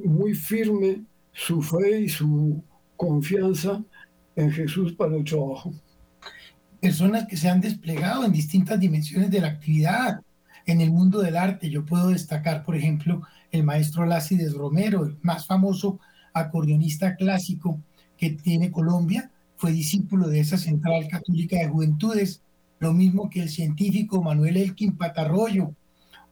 muy 0.04 0.34
firme 0.34 1.04
su 1.32 1.62
fe 1.62 2.00
y 2.00 2.08
su 2.08 2.62
confianza 2.96 3.82
en 4.34 4.50
Jesús 4.50 4.92
para 4.92 5.16
el 5.16 5.24
trabajo 5.24 5.72
personas 6.80 7.26
que 7.26 7.36
se 7.36 7.48
han 7.48 7.60
desplegado 7.60 8.24
en 8.24 8.32
distintas 8.32 8.80
dimensiones 8.80 9.30
de 9.30 9.40
la 9.40 9.48
actividad 9.48 10.22
en 10.66 10.80
el 10.80 10.90
mundo 10.90 11.20
del 11.20 11.36
arte. 11.36 11.70
Yo 11.70 11.84
puedo 11.84 12.08
destacar, 12.08 12.64
por 12.64 12.74
ejemplo, 12.74 13.22
el 13.52 13.64
maestro 13.64 14.06
Lácides 14.06 14.54
Romero, 14.54 15.04
el 15.04 15.16
más 15.22 15.46
famoso 15.46 15.98
acordeonista 16.32 17.16
clásico 17.16 17.80
que 18.16 18.30
tiene 18.30 18.70
Colombia, 18.70 19.30
fue 19.56 19.72
discípulo 19.72 20.28
de 20.28 20.40
esa 20.40 20.56
Central 20.56 21.08
Católica 21.08 21.56
de 21.56 21.68
Juventudes, 21.68 22.42
lo 22.78 22.92
mismo 22.92 23.28
que 23.28 23.42
el 23.42 23.50
científico 23.50 24.22
Manuel 24.22 24.56
Elkin 24.56 24.96
Patarroyo, 24.96 25.74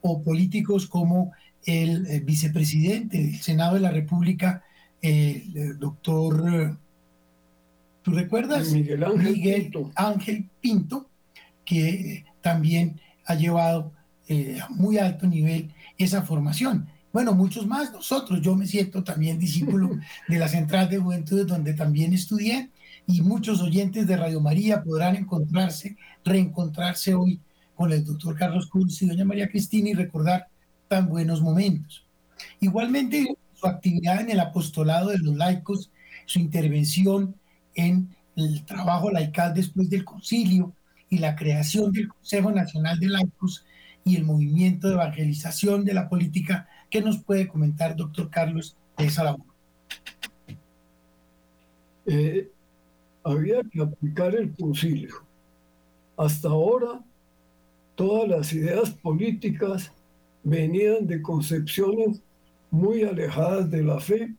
o 0.00 0.22
políticos 0.22 0.86
como 0.86 1.32
el, 1.64 2.06
eh, 2.06 2.20
vicepresidente 2.20 3.18
del 3.18 3.40
Senado 3.40 3.74
de 3.74 3.80
la 3.80 3.90
República, 3.90 4.62
el 5.02 5.78
doctor 5.78 6.78
¿Tú 8.08 8.14
recuerdas? 8.14 8.72
Miguel 8.72 9.04
Ángel, 9.94 10.48
Pinto. 10.62 11.10
que 11.64 12.24
también 12.40 12.98
ha 13.26 13.34
llevado 13.34 13.92
eh, 14.28 14.58
a 14.62 14.68
muy 14.70 14.96
alto 14.96 15.26
nivel 15.26 15.74
esa 15.98 16.22
formación. 16.22 16.88
Bueno, 17.12 17.34
muchos 17.34 17.66
más, 17.66 17.92
nosotros, 17.92 18.40
yo 18.42 18.54
me 18.54 18.66
siento 18.66 19.02
también 19.02 19.38
discípulo 19.38 19.90
de 20.28 20.38
la 20.38 20.46
Central 20.46 20.88
de 20.90 20.98
Juventud, 20.98 21.46
donde 21.46 21.72
también 21.72 22.12
estudié, 22.12 22.70
y 23.06 23.22
muchos 23.22 23.62
oyentes 23.62 24.06
de 24.06 24.16
Radio 24.16 24.40
María 24.40 24.82
podrán 24.82 25.16
encontrarse, 25.16 25.96
reencontrarse 26.24 27.14
hoy 27.14 27.40
con 27.74 27.92
el 27.92 28.04
doctor 28.04 28.36
Carlos 28.36 28.68
Cruz 28.68 29.00
y 29.00 29.06
doña 29.06 29.24
María 29.24 29.48
Cristina 29.48 29.88
y 29.88 29.94
recordar 29.94 30.48
tan 30.88 31.08
buenos 31.08 31.40
momentos. 31.40 32.04
Igualmente, 32.60 33.26
su 33.54 33.66
actividad 33.66 34.20
en 34.20 34.30
el 34.30 34.40
apostolado 34.40 35.08
de 35.08 35.18
los 35.18 35.34
laicos, 35.36 35.90
su 36.26 36.38
intervención 36.38 37.34
en 37.74 38.14
el 38.36 38.64
trabajo 38.64 39.10
laical 39.10 39.54
después 39.54 39.88
del 39.88 40.04
concilio 40.04 40.74
y 41.08 41.18
la 41.18 41.34
creación 41.34 41.90
del 41.92 42.08
Consejo 42.08 42.50
Nacional 42.50 42.98
de 43.00 43.08
Laicos 43.08 43.64
y 44.04 44.16
el 44.16 44.24
movimiento 44.24 44.88
de 44.88 44.94
evangelización 44.94 45.84
de 45.84 45.94
la 45.94 46.08
política. 46.08 46.68
¿Qué 46.90 47.02
nos 47.02 47.22
puede 47.22 47.48
comentar, 47.48 47.94
doctor 47.94 48.30
Carlos, 48.30 48.76
de 48.96 49.04
esa 49.04 49.24
labor? 49.24 49.46
Eh, 52.06 52.50
había 53.22 53.62
que 53.64 53.82
aplicar 53.82 54.34
el 54.34 54.54
concilio. 54.54 55.16
Hasta 56.16 56.48
ahora, 56.48 57.04
todas 57.94 58.28
las 58.28 58.52
ideas 58.52 58.90
políticas 58.90 59.92
venían 60.42 61.06
de 61.06 61.20
concepciones 61.20 62.22
muy 62.70 63.02
alejadas 63.02 63.70
de 63.70 63.82
la 63.82 64.00
fe 64.00 64.34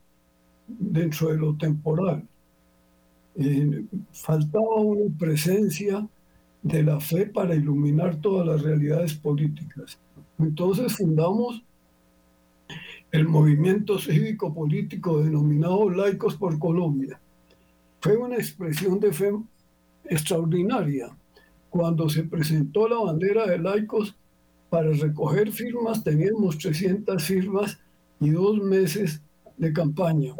dentro 0.66 1.28
de 1.28 1.36
lo 1.36 1.56
temporal. 1.56 2.26
Eh, 3.36 3.84
faltaba 4.12 4.74
una 4.80 5.16
presencia 5.16 6.06
de 6.62 6.82
la 6.82 6.98
fe 7.00 7.26
para 7.26 7.54
iluminar 7.54 8.16
todas 8.16 8.46
las 8.46 8.62
realidades 8.62 9.14
políticas. 9.14 9.98
Entonces 10.38 10.96
fundamos 10.96 11.62
el 13.12 13.26
movimiento 13.26 13.98
cívico-político 13.98 15.22
denominado 15.22 15.90
Laicos 15.90 16.36
por 16.36 16.58
Colombia. 16.58 17.20
Fue 18.00 18.16
una 18.16 18.36
expresión 18.36 19.00
de 19.00 19.12
fe 19.12 19.32
extraordinaria. 20.04 21.16
Cuando 21.68 22.08
se 22.08 22.22
presentó 22.24 22.88
la 22.88 22.98
bandera 22.98 23.46
de 23.46 23.58
laicos 23.58 24.16
para 24.68 24.90
recoger 24.90 25.50
firmas, 25.52 26.04
teníamos 26.04 26.58
300 26.58 27.22
firmas 27.22 27.78
y 28.20 28.30
dos 28.30 28.58
meses 28.58 29.22
de 29.56 29.72
campaña. 29.72 30.34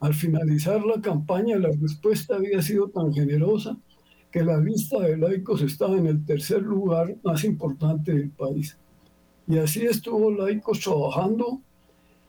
Al 0.00 0.14
finalizar 0.14 0.84
la 0.84 1.00
campaña, 1.00 1.56
la 1.58 1.70
respuesta 1.70 2.36
había 2.36 2.62
sido 2.62 2.88
tan 2.90 3.12
generosa 3.12 3.76
que 4.30 4.44
la 4.44 4.58
lista 4.58 5.00
de 5.00 5.16
laicos 5.16 5.62
estaba 5.62 5.96
en 5.96 6.06
el 6.06 6.24
tercer 6.24 6.62
lugar 6.62 7.16
más 7.24 7.44
importante 7.44 8.12
del 8.12 8.30
país. 8.30 8.76
Y 9.46 9.58
así 9.58 9.84
estuvo 9.84 10.30
laicos 10.30 10.80
trabajando 10.80 11.60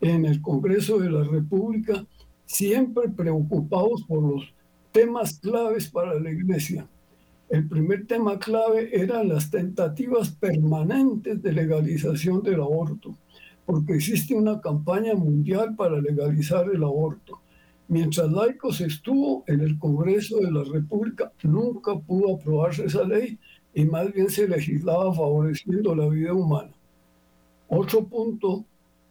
en 0.02 0.26
el 0.26 0.42
Congreso 0.42 1.00
de 1.00 1.10
la 1.10 1.24
República, 1.24 2.06
siempre 2.46 3.10
preocupados 3.10 4.04
por 4.04 4.22
los 4.22 4.54
temas 4.92 5.40
claves 5.40 5.90
para 5.90 6.20
la 6.20 6.32
Iglesia. 6.32 6.88
El 7.50 7.68
primer 7.68 8.08
tema 8.08 8.40
clave 8.40 8.90
eran 8.92 9.30
las 9.30 9.52
tentativas 9.52 10.32
permanentes 10.32 11.42
de 11.42 11.54
legalización 11.54 12.42
del 12.42 12.62
aborto, 12.62 13.16
porque 13.66 13.94
existe 13.94 14.34
una 14.34 14.60
campaña 14.62 15.14
mundial 15.14 15.76
para 15.76 16.00
legalizar 16.02 16.70
el 16.74 16.84
aborto. 16.84 17.40
Mientras 17.88 18.32
Laicos 18.32 18.82
estuvo 18.82 19.44
en 19.48 19.62
el 19.62 19.78
Congreso 19.78 20.38
de 20.38 20.52
la 20.52 20.64
República, 20.64 21.32
nunca 21.44 21.96
pudo 22.00 22.36
aprobarse 22.36 22.86
esa 22.86 23.04
ley 23.04 23.38
y 23.76 23.86
más 23.86 24.12
bien 24.12 24.30
se 24.30 24.48
legislaba 24.48 25.14
favoreciendo 25.14 25.94
la 25.96 26.08
vida 26.08 26.34
humana. 26.34 26.72
Otro 27.68 28.06
punto 28.06 28.66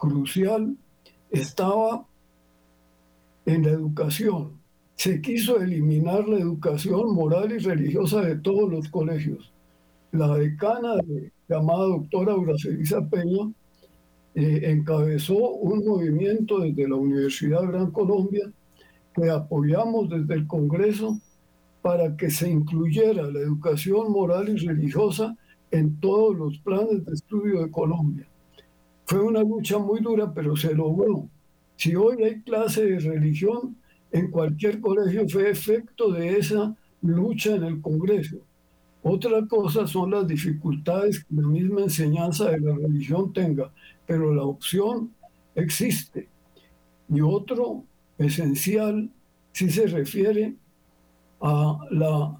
crucial 0.08 0.76
estaba 1.30 2.06
en 3.46 3.62
la 3.64 3.70
educación. 3.70 4.52
Se 4.96 5.20
quiso 5.20 5.60
eliminar 5.60 6.28
la 6.28 6.38
educación 6.38 7.14
moral 7.14 7.52
y 7.52 7.58
religiosa 7.58 8.22
de 8.22 8.36
todos 8.36 8.70
los 8.70 8.88
colegios. 8.88 9.52
La 10.12 10.36
decana 10.36 10.94
llamada 11.48 11.86
doctora 11.86 12.36
Uraceliza 12.36 13.08
Peña 13.08 13.50
eh, 14.34 14.60
encabezó 14.64 15.36
un 15.36 15.84
movimiento 15.84 16.60
desde 16.60 16.88
la 16.88 16.96
Universidad 16.96 17.62
Gran 17.66 17.90
Colombia 17.90 18.50
que 19.14 19.30
apoyamos 19.30 20.08
desde 20.08 20.34
el 20.34 20.46
Congreso 20.46 21.18
para 21.82 22.16
que 22.16 22.30
se 22.30 22.50
incluyera 22.50 23.30
la 23.30 23.40
educación 23.40 24.10
moral 24.10 24.48
y 24.48 24.56
religiosa 24.56 25.36
en 25.70 26.00
todos 26.00 26.36
los 26.36 26.58
planes 26.58 27.04
de 27.04 27.12
estudio 27.12 27.62
de 27.62 27.70
Colombia. 27.70 28.26
Fue 29.06 29.20
una 29.20 29.40
lucha 29.42 29.78
muy 29.78 30.00
dura, 30.00 30.32
pero 30.32 30.56
se 30.56 30.74
logró. 30.74 31.28
Si 31.76 31.94
hoy 31.94 32.22
hay 32.22 32.40
clase 32.42 32.84
de 32.84 32.98
religión, 33.00 33.76
en 34.12 34.30
cualquier 34.30 34.80
colegio 34.80 35.28
fue 35.28 35.50
efecto 35.50 36.10
de 36.12 36.38
esa 36.38 36.74
lucha 37.02 37.54
en 37.56 37.64
el 37.64 37.80
Congreso. 37.80 38.38
Otra 39.02 39.46
cosa 39.46 39.86
son 39.86 40.12
las 40.12 40.26
dificultades 40.26 41.24
que 41.24 41.34
la 41.34 41.46
misma 41.46 41.82
enseñanza 41.82 42.50
de 42.50 42.60
la 42.60 42.74
religión 42.74 43.32
tenga, 43.32 43.70
pero 44.06 44.34
la 44.34 44.44
opción 44.44 45.10
existe. 45.54 46.28
Y 47.08 47.20
otro 47.20 47.84
esencial 48.18 49.10
si 49.52 49.70
se 49.70 49.86
refiere 49.86 50.54
a 51.40 51.78
la 51.90 52.38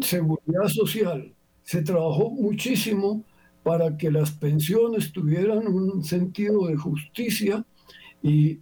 seguridad 0.00 0.68
social. 0.68 1.32
Se 1.62 1.82
trabajó 1.82 2.30
muchísimo 2.30 3.22
para 3.64 3.96
que 3.96 4.12
las 4.12 4.30
pensiones 4.30 5.10
tuvieran 5.12 5.66
un 5.66 6.04
sentido 6.04 6.68
de 6.68 6.76
justicia 6.76 7.64
y, 8.22 8.60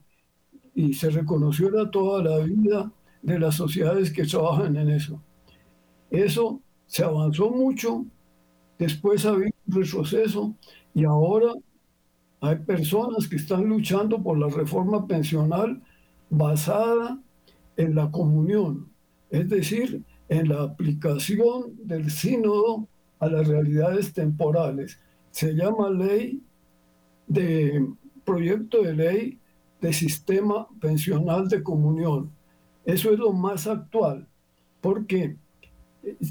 y 0.75 0.94
se 0.94 1.11
reconociera 1.11 1.90
toda 1.90 2.23
la 2.23 2.38
vida 2.38 2.92
de 3.21 3.38
las 3.38 3.56
sociedades 3.56 4.12
que 4.12 4.25
trabajan 4.25 4.76
en 4.76 4.88
eso. 4.90 5.21
Eso 6.11 6.62
se 6.87 7.04
avanzó 7.04 7.50
mucho, 7.50 8.06
después 8.78 9.26
había 9.26 9.50
un 9.66 9.75
retroceso 9.75 10.54
y 10.94 11.04
ahora 11.04 11.52
hay 12.40 12.56
personas 12.56 13.28
que 13.28 13.37
están 13.37 13.64
luchando 13.64 14.23
por 14.23 14.38
la 14.38 14.49
reforma 14.49 15.06
pensional 15.06 15.82
basada 16.30 17.21
en 17.76 17.94
la 17.94 18.11
comunión, 18.11 18.88
es 19.30 19.49
decir, 19.49 20.04
en 20.28 20.49
la 20.49 20.62
aplicación 20.62 21.75
del 21.85 22.11
sínodo 22.11 22.88
a 23.22 23.28
las 23.28 23.46
realidades 23.46 24.12
temporales. 24.12 24.98
Se 25.30 25.54
llama 25.54 25.88
ley 25.90 26.42
de 27.28 27.86
proyecto 28.24 28.82
de 28.82 28.94
ley 28.94 29.38
de 29.80 29.92
sistema 29.92 30.66
pensional 30.80 31.48
de 31.48 31.62
comunión. 31.62 32.32
Eso 32.84 33.12
es 33.12 33.18
lo 33.20 33.32
más 33.32 33.68
actual, 33.68 34.26
porque 34.80 35.36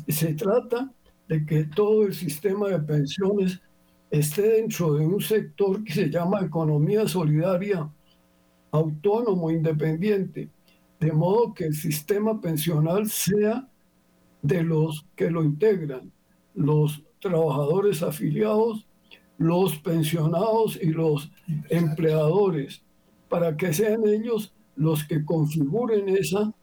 se 0.10 0.34
trata 0.34 0.92
de 1.30 1.46
que 1.46 1.64
todo 1.64 2.06
el 2.06 2.14
sistema 2.14 2.68
de 2.68 2.80
pensiones 2.80 3.62
esté 4.10 4.58
dentro 4.58 4.96
de 4.96 5.06
un 5.06 5.22
sector 5.22 5.82
que 5.86 5.94
se 5.94 6.10
llama 6.10 6.42
economía 6.42 7.08
solidaria, 7.08 7.90
autónomo, 8.72 9.50
independiente, 9.50 10.50
de 11.00 11.12
modo 11.14 11.54
que 11.54 11.68
el 11.68 11.74
sistema 11.74 12.42
pensional 12.42 13.10
sea 13.10 13.66
de 14.42 14.62
los 14.62 15.06
que 15.16 15.32
lo 15.32 15.42
integran, 15.42 16.12
los 16.54 17.04
trabajadores 17.20 18.04
afiliados, 18.04 18.86
los 19.38 19.78
pensionados 19.78 20.78
y 20.82 20.88
los 20.88 21.32
empleadores, 21.70 22.84
para 23.30 23.56
que 23.56 23.74
sean 23.74 24.08
ellos 24.08 24.54
los 24.76 25.04
que 25.04 25.24
configuren 25.24 26.10
esa, 26.10 26.54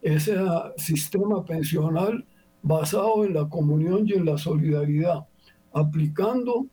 ese 0.00 0.36
sistema 0.76 1.44
pensional 1.44 2.24
basado 2.62 3.24
en 3.24 3.34
la 3.34 3.48
comunión 3.48 4.06
y 4.06 4.12
en 4.12 4.24
la 4.24 4.38
solidaridad, 4.38 5.26
aplicando 5.72 6.66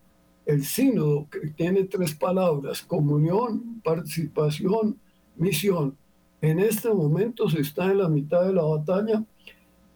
el 0.46 0.64
sínodo, 0.64 1.28
que 1.30 1.50
tiene 1.50 1.84
tres 1.84 2.16
palabras, 2.16 2.82
comunión, 2.82 3.82
participación, 3.84 5.00
misión. 5.36 5.96
En 6.42 6.60
este 6.60 6.92
momento 6.94 7.50
se 7.50 7.62
está 7.62 7.92
en 7.92 8.00
la 8.00 8.10
mitad 8.10 8.46
de 8.46 8.54
la 8.54 8.64
batalla 8.64 9.24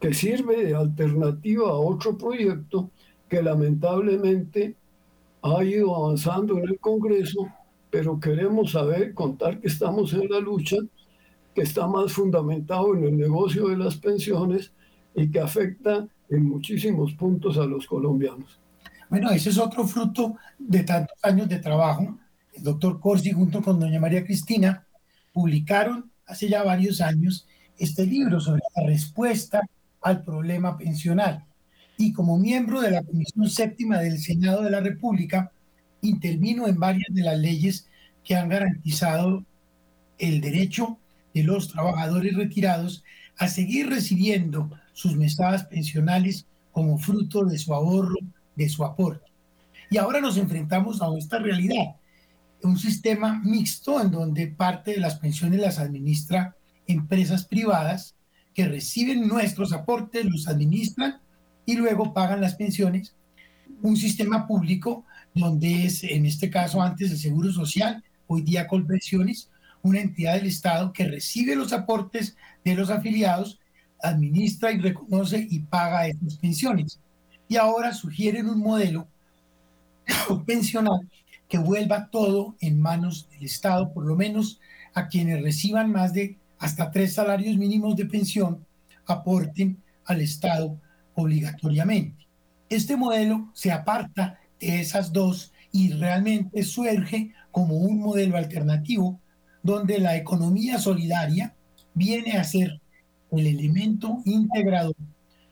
que 0.04 0.14
sirve 0.14 0.66
de 0.66 0.76
alternativa 0.76 1.70
a 1.70 1.76
otro 1.76 2.18
proyecto 2.18 2.92
que 3.30 3.42
lamentablemente 3.42 4.76
ha 5.42 5.64
ido 5.64 5.96
avanzando 5.96 6.58
en 6.58 6.66
el 6.68 6.78
Congreso, 6.78 7.48
pero 7.90 8.20
queremos 8.20 8.74
saber, 8.74 9.14
contar 9.14 9.62
que 9.62 9.70
estamos 9.70 10.12
en 10.12 10.30
la 10.30 10.42
lucha, 10.42 10.76
que 11.56 11.62
está 11.62 11.88
más 11.88 12.12
fundamentado 12.12 12.94
en 12.98 13.06
el 13.06 13.18
negocio 13.18 13.70
de 13.70 13.78
las 13.78 13.96
pensiones 13.96 14.74
y 15.16 15.32
que 15.32 15.40
afecta 15.40 16.06
en 16.30 16.50
muchísimos 16.50 17.14
puntos 17.14 17.58
a 17.58 17.66
los 17.66 17.88
colombianos. 17.88 18.60
Bueno, 19.10 19.30
ese 19.30 19.52
es 19.52 19.58
otro 19.58 19.88
fruto 19.88 20.36
de 20.60 20.84
tantos 20.84 21.18
años 21.24 21.48
de 21.48 21.60
trabajo. 21.60 22.18
El 22.52 22.64
doctor 22.64 23.00
Corsi 23.00 23.32
junto 23.32 23.62
con 23.62 23.80
doña 23.80 24.02
María 24.02 24.26
Cristina 24.26 24.86
publicaron 25.32 26.12
hace 26.26 26.50
ya 26.50 26.62
varios 26.62 27.00
años 27.00 27.48
este 27.78 28.06
libro 28.06 28.42
sobre 28.42 28.64
la 28.76 28.86
respuesta 28.86 29.62
al 30.04 30.24
problema 30.24 30.78
pensional. 30.78 31.46
Y 31.98 32.14
como 32.14 32.38
miembro 32.38 32.82
de 32.82 32.92
la 32.92 33.04
Comisión 33.04 33.50
Séptima 33.50 34.00
del 34.00 34.20
Senado 34.20 34.64
de 34.64 34.72
la 34.72 34.82
República, 34.82 35.52
intervino 36.02 36.68
en 36.68 36.80
varias 36.80 37.14
de 37.14 37.22
las 37.22 37.38
leyes 37.38 37.88
que 38.24 38.36
han 38.36 38.50
garantizado 38.50 39.46
el 40.18 40.42
derecho 40.42 40.98
de 41.34 41.44
los 41.44 41.70
trabajadores 41.70 42.36
retirados 42.36 43.04
a 43.38 43.48
seguir 43.48 43.90
recibiendo 43.90 44.70
sus 44.94 45.16
mesadas 45.16 45.66
pensionales 45.66 46.46
como 46.72 46.98
fruto 46.98 47.46
de 47.46 47.58
su 47.58 47.74
ahorro, 47.74 48.18
de 48.56 48.70
su 48.70 48.84
aporte. 48.84 49.32
Y 49.90 49.98
ahora 49.98 50.22
nos 50.22 50.38
enfrentamos 50.38 51.02
a 51.02 51.08
esta 51.18 51.40
realidad, 51.40 51.96
un 52.64 52.78
sistema 52.78 53.42
mixto 53.44 54.02
en 54.02 54.12
donde 54.12 54.48
parte 54.48 54.92
de 54.92 55.00
las 55.00 55.16
pensiones 55.16 55.60
las 55.60 55.80
administra 55.80 56.56
empresas 56.88 57.46
privadas 57.46 58.16
que 58.54 58.68
reciben 58.68 59.28
nuestros 59.28 59.74
aportes, 59.74 60.26
los 60.26 60.48
administran 60.48 61.20
y 61.66 61.76
luego 61.76 62.14
pagan 62.14 62.42
las 62.42 62.56
pensiones. 62.56 63.16
Un 63.82 63.98
sistema 63.98 64.48
público 64.48 65.06
donde 65.34 65.86
es, 65.86 66.04
en 66.04 66.26
este 66.26 66.50
caso, 66.50 66.82
antes 66.82 67.12
el 67.12 67.18
Seguro 67.18 67.52
Social, 67.52 68.04
hoy 68.28 68.42
día 68.42 68.68
Colpensiones, 68.68 69.50
una 69.82 70.00
entidad 70.00 70.36
del 70.36 70.48
Estado 70.48 70.94
que 70.94 71.08
recibe 71.08 71.56
los 71.56 71.74
aportes 71.74 72.36
de 72.64 72.76
los 72.76 72.90
afiliados 72.90 73.60
administra 74.04 74.72
y 74.72 74.80
reconoce 74.80 75.48
y 75.50 75.60
paga 75.60 76.08
esas 76.08 76.38
pensiones. 76.38 77.00
Y 77.48 77.56
ahora 77.56 77.94
sugieren 77.94 78.50
un 78.50 78.60
modelo 78.60 79.08
pensional 80.46 81.10
que 81.48 81.58
vuelva 81.58 82.10
todo 82.10 82.56
en 82.60 82.82
manos 82.82 83.30
del 83.32 83.46
Estado, 83.46 83.94
por 83.94 84.06
lo 84.06 84.16
menos 84.16 84.60
a 84.94 85.08
quienes 85.08 85.42
reciban 85.42 85.92
más 85.92 86.14
de 86.14 86.38
hasta 86.60 86.92
tres 86.92 87.14
salarios 87.14 87.58
mínimos 87.58 87.96
de 87.96 88.06
pensión, 88.06 88.66
aporten 89.06 89.82
al 90.06 90.22
Estado 90.22 90.80
obligatoriamente. 91.16 92.28
Este 92.70 92.96
modelo 92.96 93.50
se 93.54 93.72
aparta 93.72 94.40
de 94.60 94.80
esas 94.80 95.12
dos 95.12 95.52
y 95.72 95.92
realmente 95.92 96.64
surge 96.64 97.34
como 97.52 97.78
un 97.78 98.00
modelo 98.00 98.38
alternativo 98.38 99.20
donde 99.62 100.00
la 100.00 100.16
economía 100.16 100.80
solidaria 100.80 101.56
viene 101.94 102.34
a 102.34 102.44
ser 102.44 102.82
el 103.32 103.48
elemento 103.48 104.22
integrado 104.26 104.94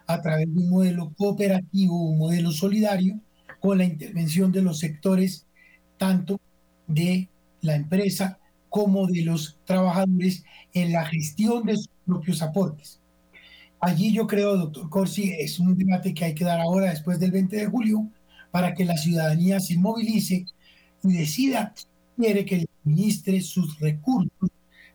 a 0.05 0.21
través 0.21 0.53
de 0.53 0.59
un 0.59 0.69
modelo 0.69 1.13
cooperativo, 1.17 2.09
un 2.09 2.17
modelo 2.17 2.51
solidario, 2.51 3.19
con 3.59 3.77
la 3.77 3.85
intervención 3.85 4.51
de 4.51 4.61
los 4.61 4.79
sectores 4.79 5.45
tanto 5.97 6.39
de 6.87 7.29
la 7.61 7.75
empresa 7.75 8.39
como 8.71 9.05
de 9.05 9.23
los 9.23 9.59
trabajadores 9.65 10.45
en 10.73 10.93
la 10.93 11.05
gestión 11.05 11.65
de 11.65 11.75
sus 11.75 11.89
propios 12.05 12.41
aportes. 12.41 13.01
Allí 13.81 14.13
yo 14.13 14.27
creo, 14.27 14.55
doctor 14.55 14.89
Corsi, 14.89 15.33
es 15.33 15.59
un 15.59 15.77
debate 15.77 16.13
que 16.13 16.23
hay 16.23 16.33
que 16.33 16.45
dar 16.45 16.61
ahora, 16.61 16.89
después 16.89 17.19
del 17.19 17.31
20 17.31 17.53
de 17.57 17.65
julio, 17.65 18.07
para 18.49 18.73
que 18.73 18.85
la 18.85 18.95
ciudadanía 18.95 19.59
se 19.59 19.77
movilice 19.77 20.45
y 21.03 21.13
decida 21.13 21.73
quiere 22.15 22.45
que 22.45 22.59
le 22.59 22.67
administre 22.85 23.41
sus 23.41 23.77
recursos 23.77 24.49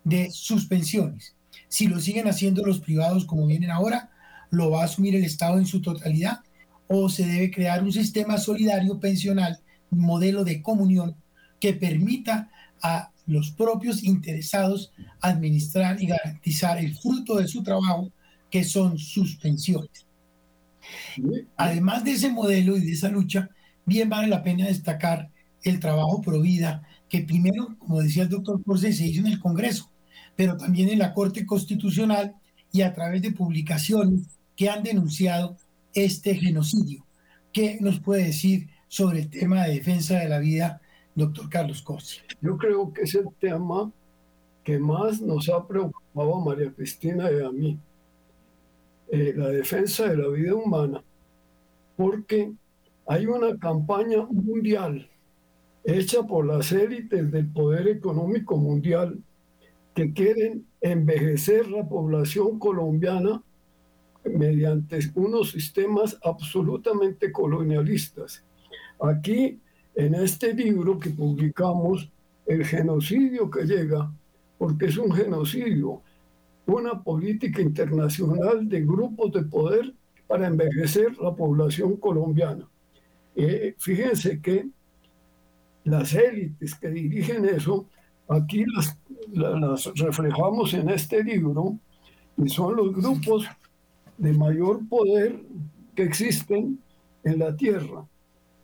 de 0.04 0.30
sus 0.30 0.64
pensiones. 0.64 1.36
Si 1.68 1.86
lo 1.86 2.00
siguen 2.00 2.28
haciendo 2.28 2.64
los 2.64 2.80
privados 2.80 3.26
como 3.26 3.46
vienen 3.46 3.70
ahora, 3.70 4.10
lo 4.50 4.70
va 4.70 4.82
a 4.82 4.84
asumir 4.86 5.16
el 5.16 5.24
Estado 5.24 5.58
en 5.58 5.66
su 5.66 5.82
totalidad 5.82 6.40
o 6.88 7.10
se 7.10 7.26
debe 7.26 7.50
crear 7.50 7.82
un 7.82 7.92
sistema 7.92 8.38
solidario 8.38 8.98
pensional, 9.00 9.60
un 9.90 10.00
modelo 10.00 10.44
de 10.44 10.62
comunión 10.62 11.14
que 11.60 11.74
permita 11.74 12.50
a 12.82 13.10
los 13.26 13.50
propios 13.50 14.02
interesados 14.04 14.92
administrar 15.20 16.00
y 16.00 16.06
garantizar 16.06 16.78
el 16.78 16.96
fruto 16.96 17.36
de 17.36 17.48
su 17.48 17.62
trabajo, 17.62 18.10
que 18.50 18.64
son 18.64 18.98
sus 18.98 19.36
pensiones. 19.36 20.06
Además 21.56 22.04
de 22.04 22.12
ese 22.12 22.30
modelo 22.30 22.76
y 22.76 22.80
de 22.80 22.92
esa 22.92 23.08
lucha, 23.08 23.50
bien 23.84 24.08
vale 24.08 24.28
la 24.28 24.42
pena 24.42 24.66
destacar 24.66 25.30
el 25.62 25.80
trabajo 25.80 26.22
pro 26.22 26.40
vida, 26.40 26.82
que 27.08 27.22
primero, 27.22 27.76
como 27.78 28.00
decía 28.00 28.24
el 28.24 28.28
doctor 28.28 28.62
Corse, 28.62 28.92
se 28.92 29.06
hizo 29.06 29.20
en 29.20 29.28
el 29.28 29.40
Congreso, 29.40 29.90
pero 30.36 30.56
también 30.56 30.88
en 30.88 31.00
la 31.00 31.12
Corte 31.12 31.44
Constitucional 31.44 32.34
y 32.72 32.82
a 32.82 32.92
través 32.92 33.22
de 33.22 33.32
publicaciones 33.32 34.38
que 34.54 34.70
han 34.70 34.82
denunciado 34.82 35.56
este 35.94 36.34
genocidio. 36.36 37.04
¿Qué 37.52 37.78
nos 37.80 38.00
puede 38.00 38.24
decir 38.24 38.68
sobre 38.88 39.20
el 39.20 39.30
tema 39.30 39.64
de 39.64 39.74
defensa 39.74 40.18
de 40.18 40.28
la 40.28 40.38
vida 40.38 40.80
doctor 41.16 41.48
Carlos 41.48 41.82
Corsi. 41.82 42.20
Yo 42.40 42.56
creo 42.56 42.92
que 42.92 43.02
es 43.02 43.14
el 43.14 43.26
tema 43.40 43.90
que 44.62 44.78
más 44.78 45.20
nos 45.20 45.48
ha 45.48 45.66
preocupado 45.66 46.36
a 46.36 46.44
María 46.44 46.72
Cristina 46.72 47.30
y 47.30 47.42
a 47.42 47.50
mí, 47.50 47.78
eh, 49.08 49.32
la 49.34 49.48
defensa 49.48 50.08
de 50.08 50.16
la 50.16 50.28
vida 50.28 50.54
humana, 50.54 51.02
porque 51.96 52.52
hay 53.06 53.26
una 53.26 53.56
campaña 53.58 54.26
mundial 54.26 55.08
hecha 55.84 56.22
por 56.24 56.44
las 56.46 56.72
élites 56.72 57.30
del 57.30 57.48
poder 57.48 57.88
económico 57.88 58.56
mundial 58.56 59.22
que 59.94 60.12
quieren 60.12 60.66
envejecer 60.80 61.68
la 61.68 61.88
población 61.88 62.58
colombiana 62.58 63.42
mediante 64.24 64.98
unos 65.14 65.52
sistemas 65.52 66.18
absolutamente 66.22 67.30
colonialistas. 67.32 68.44
Aquí, 69.00 69.60
en 69.96 70.14
este 70.14 70.54
libro 70.54 71.00
que 71.00 71.10
publicamos, 71.10 72.08
el 72.46 72.64
genocidio 72.64 73.50
que 73.50 73.64
llega, 73.64 74.12
porque 74.58 74.86
es 74.86 74.96
un 74.96 75.10
genocidio, 75.10 76.02
una 76.66 77.02
política 77.02 77.60
internacional 77.60 78.68
de 78.68 78.82
grupos 78.82 79.32
de 79.32 79.42
poder 79.42 79.92
para 80.28 80.46
envejecer 80.46 81.16
la 81.18 81.34
población 81.34 81.96
colombiana. 81.96 82.68
Eh, 83.34 83.74
fíjense 83.78 84.40
que 84.40 84.68
las 85.84 86.14
élites 86.14 86.74
que 86.74 86.88
dirigen 86.88 87.44
eso, 87.46 87.86
aquí 88.28 88.64
las, 88.66 88.98
las 89.32 89.92
reflejamos 89.94 90.74
en 90.74 90.90
este 90.90 91.24
libro, 91.24 91.78
y 92.36 92.48
son 92.48 92.76
los 92.76 92.94
grupos 92.94 93.46
de 94.18 94.32
mayor 94.32 94.86
poder 94.88 95.40
que 95.94 96.02
existen 96.02 96.78
en 97.24 97.38
la 97.38 97.56
Tierra. 97.56 98.04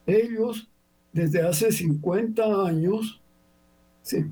Ellos, 0.06 0.68
desde 1.12 1.42
hace 1.42 1.70
50 1.70 2.66
años, 2.66 3.20
sí, 4.02 4.24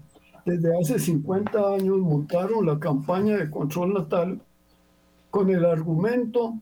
desde 0.45 0.79
hace 0.79 0.99
50 0.99 1.75
años 1.75 1.99
montaron 1.99 2.67
la 2.67 2.79
campaña 2.79 3.37
de 3.37 3.51
control 3.51 3.95
natal 3.95 4.41
con 5.31 5.51
el 5.51 5.65
argumento 5.65 6.55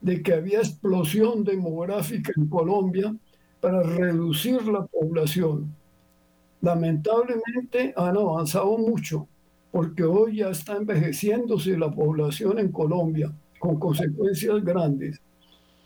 de 0.00 0.22
que 0.22 0.34
había 0.34 0.58
explosión 0.58 1.44
demográfica 1.44 2.32
en 2.36 2.48
Colombia 2.48 3.14
para 3.60 3.82
reducir 3.82 4.66
la 4.66 4.84
población. 4.86 5.74
Lamentablemente 6.60 7.94
han 7.96 8.16
avanzado 8.16 8.76
mucho 8.76 9.28
porque 9.70 10.02
hoy 10.02 10.36
ya 10.38 10.50
está 10.50 10.76
envejeciéndose 10.76 11.78
la 11.78 11.90
población 11.90 12.58
en 12.58 12.70
Colombia 12.70 13.32
con 13.58 13.78
consecuencias 13.78 14.62
grandes. 14.64 15.20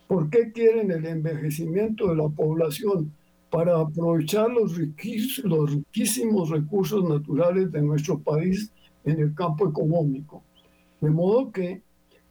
¿Por 0.09 0.31
qué 0.31 0.51
quieren 0.53 0.91
el 0.91 1.05
envejecimiento 1.05 2.09
de 2.09 2.17
la 2.17 2.29
población? 2.29 3.12
Para 3.57 3.81
aprovechar 3.81 4.51
los, 4.51 4.77
riquísimos 4.77 6.51
recursos 6.51 7.03
naturales 7.09 7.73
de 7.73 7.81
nuestro 7.81 8.19
país 8.19 8.71
en 9.03 9.19
el 9.19 9.35
campo 9.35 9.66
económico. 9.66 10.42
De 11.01 11.09
modo 11.09 11.51
que 11.51 11.81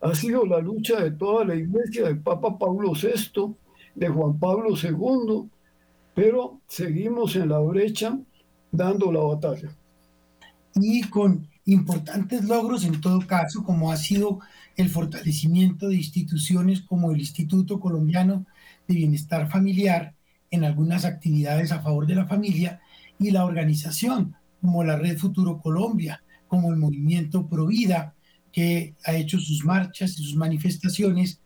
ha 0.01 0.13
sido 0.13 0.45
la 0.45 0.59
lucha 0.59 1.03
de 1.03 1.09
toda 1.09 1.43
la 1.43 1.55
iglesia 1.55 2.05
del 2.05 2.19
Papa 2.19 2.59
Pablo 2.59 2.91
VI, 2.93 3.55
de 3.95 4.07
Juan 4.07 4.37
Pablo 4.37 4.75
II, 4.79 5.49
pero 6.13 6.61
seguimos 6.67 7.35
en 7.35 7.49
la 7.49 7.57
brecha 7.57 8.19
dando 8.71 9.11
la 9.11 9.21
batalla. 9.21 9.75
Y 10.75 11.09
con 11.09 11.47
importantes 11.65 12.45
logros 12.45 12.85
en 12.85 13.01
todo 13.01 13.19
caso, 13.25 13.63
como 13.63 13.91
ha 13.91 13.97
sido 13.97 14.41
el 14.75 14.89
fortalecimiento 14.89 15.87
de 15.87 15.95
instituciones 15.95 16.81
como 16.81 17.09
el 17.09 17.19
Instituto 17.19 17.79
Colombiano 17.79 18.45
de 18.87 18.93
Bienestar 18.93 19.49
Familiar 19.49 20.14
en 20.55 20.65
algunas 20.65 21.05
actividades 21.05 21.71
a 21.71 21.81
favor 21.81 22.07
de 22.07 22.15
la 22.15 22.25
familia 22.25 22.81
y 23.19 23.31
la 23.31 23.45
organización 23.45 24.35
como 24.61 24.83
la 24.83 24.97
Red 24.97 25.17
Futuro 25.17 25.59
Colombia, 25.59 26.23
como 26.47 26.71
el 26.71 26.77
Movimiento 26.77 27.47
Provida, 27.47 28.15
que 28.51 28.95
ha 29.05 29.13
hecho 29.13 29.39
sus 29.39 29.63
marchas 29.65 30.17
y 30.17 30.23
sus 30.23 30.35
manifestaciones 30.35 31.41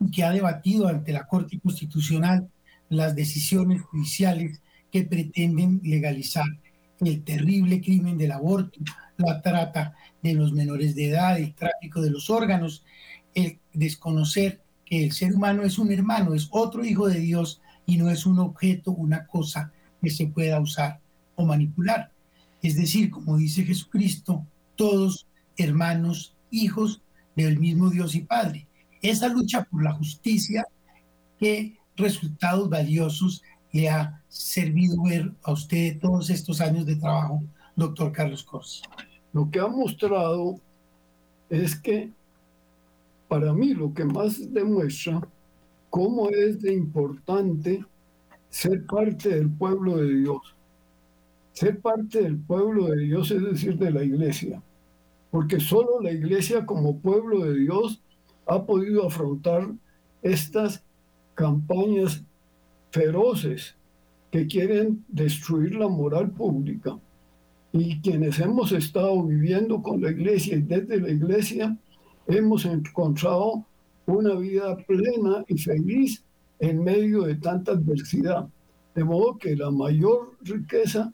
y 0.00 0.10
que 0.10 0.24
ha 0.24 0.30
debatido 0.30 0.88
ante 0.88 1.12
la 1.12 1.26
Corte 1.26 1.60
Constitucional 1.60 2.48
las 2.88 3.14
decisiones 3.14 3.82
judiciales 3.82 4.60
que 4.90 5.04
pretenden 5.04 5.80
legalizar 5.84 6.46
el 7.00 7.22
terrible 7.22 7.80
crimen 7.80 8.16
del 8.16 8.32
aborto, 8.32 8.80
la 9.16 9.42
trata 9.42 9.94
de 10.22 10.34
los 10.34 10.52
menores 10.52 10.94
de 10.94 11.10
edad, 11.10 11.38
el 11.38 11.54
tráfico 11.54 12.00
de 12.00 12.10
los 12.10 12.30
órganos, 12.30 12.84
el 13.34 13.58
desconocer 13.72 14.60
que 14.84 15.04
el 15.04 15.12
ser 15.12 15.34
humano 15.34 15.62
es 15.62 15.78
un 15.78 15.92
hermano, 15.92 16.34
es 16.34 16.48
otro 16.50 16.84
hijo 16.84 17.08
de 17.08 17.20
Dios 17.20 17.60
y 17.86 17.96
no 17.96 18.10
es 18.10 18.26
un 18.26 18.38
objeto, 18.38 18.92
una 18.92 19.26
cosa 19.26 19.72
que 20.02 20.10
se 20.10 20.26
pueda 20.26 20.60
usar 20.60 21.00
o 21.36 21.44
manipular. 21.44 22.10
Es 22.62 22.76
decir, 22.76 23.10
como 23.10 23.36
dice 23.36 23.64
Jesucristo, 23.64 24.46
todos 24.76 25.26
hermanos, 25.56 26.34
hijos 26.50 27.02
del 27.36 27.58
mismo 27.58 27.90
Dios 27.90 28.14
y 28.14 28.22
Padre. 28.22 28.66
Esa 29.02 29.28
lucha 29.28 29.64
por 29.64 29.82
la 29.82 29.92
justicia, 29.92 30.66
¿qué 31.38 31.76
resultados 31.96 32.68
valiosos 32.68 33.42
le 33.72 33.88
ha 33.88 34.22
servido 34.28 35.02
ver 35.02 35.32
a 35.42 35.52
usted 35.52 35.98
todos 35.98 36.30
estos 36.30 36.60
años 36.60 36.86
de 36.86 36.96
trabajo, 36.96 37.42
doctor 37.76 38.12
Carlos 38.12 38.42
Corsi? 38.42 38.82
Lo 39.32 39.50
que 39.50 39.60
ha 39.60 39.66
mostrado 39.66 40.60
es 41.50 41.76
que 41.76 42.10
para 43.28 43.52
mí 43.52 43.74
lo 43.74 43.92
que 43.92 44.04
más 44.04 44.52
demuestra 44.52 45.20
cómo 45.94 46.28
es 46.28 46.60
de 46.60 46.74
importante 46.74 47.84
ser 48.50 48.84
parte 48.84 49.28
del 49.28 49.48
pueblo 49.48 49.98
de 49.98 50.12
Dios. 50.16 50.56
Ser 51.52 51.80
parte 51.80 52.20
del 52.20 52.36
pueblo 52.36 52.86
de 52.86 52.98
Dios 53.04 53.30
es 53.30 53.40
decir, 53.40 53.78
de 53.78 53.92
la 53.92 54.02
iglesia. 54.02 54.60
Porque 55.30 55.60
solo 55.60 56.00
la 56.00 56.10
iglesia 56.10 56.66
como 56.66 56.98
pueblo 56.98 57.44
de 57.44 57.60
Dios 57.60 58.02
ha 58.44 58.64
podido 58.64 59.06
afrontar 59.06 59.70
estas 60.20 60.82
campañas 61.36 62.24
feroces 62.90 63.76
que 64.32 64.48
quieren 64.48 65.04
destruir 65.06 65.76
la 65.76 65.86
moral 65.86 66.32
pública. 66.32 66.98
Y 67.70 68.00
quienes 68.00 68.40
hemos 68.40 68.72
estado 68.72 69.22
viviendo 69.22 69.80
con 69.80 70.02
la 70.02 70.10
iglesia 70.10 70.56
y 70.56 70.62
desde 70.62 71.00
la 71.00 71.10
iglesia, 71.10 71.78
hemos 72.26 72.64
encontrado 72.64 73.64
una 74.06 74.34
vida 74.34 74.76
plena 74.76 75.44
y 75.48 75.58
feliz 75.58 76.24
en 76.58 76.82
medio 76.82 77.22
de 77.22 77.36
tanta 77.36 77.72
adversidad. 77.72 78.48
De 78.94 79.04
modo 79.04 79.38
que 79.38 79.56
la 79.56 79.70
mayor 79.70 80.36
riqueza 80.42 81.12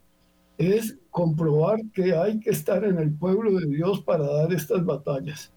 es 0.59 0.99
comprobar 1.11 1.81
que 1.95 2.15
hay 2.15 2.39
que 2.41 2.51
estar 2.51 2.85
en 2.85 2.99
el 2.99 3.13
pueblo 3.13 3.59
de 3.59 3.67
Dios 3.67 4.03
para 4.03 4.27
dar 4.27 4.53
estas 4.53 4.85
batallas. 4.85 5.53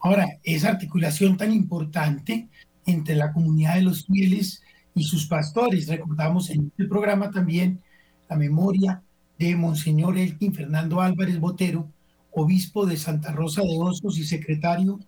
Ahora, 0.00 0.26
esa 0.42 0.70
articulación 0.70 1.36
tan 1.36 1.52
importante 1.52 2.48
entre 2.86 3.14
la 3.14 3.32
comunidad 3.32 3.76
de 3.76 3.82
los 3.82 4.06
fieles 4.06 4.62
y 4.94 5.04
sus 5.04 5.26
pastores. 5.26 5.86
Recordamos 5.86 6.50
en 6.50 6.66
este 6.66 6.86
programa 6.86 7.30
también 7.30 7.80
la 8.28 8.36
memoria 8.36 9.02
de 9.38 9.54
Monseñor 9.56 10.18
Elkin 10.18 10.52
Fernando 10.52 11.00
Álvarez 11.00 11.38
Botero, 11.38 11.88
obispo 12.32 12.86
de 12.86 12.96
Santa 12.96 13.32
Rosa 13.32 13.62
de 13.62 13.78
Osos 13.78 14.18
y 14.18 14.24
secretario 14.24 14.98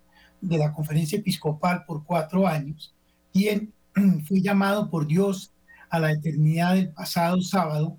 de 0.48 0.58
la 0.58 0.72
Conferencia 0.72 1.18
Episcopal 1.18 1.84
por 1.86 2.04
cuatro 2.04 2.46
años, 2.46 2.94
quien 3.32 3.72
fue 4.26 4.40
llamado 4.40 4.90
por 4.90 5.06
Dios 5.06 5.52
a 5.90 5.98
la 5.98 6.12
eternidad 6.12 6.74
del 6.74 6.90
pasado 6.90 7.40
sábado 7.40 7.96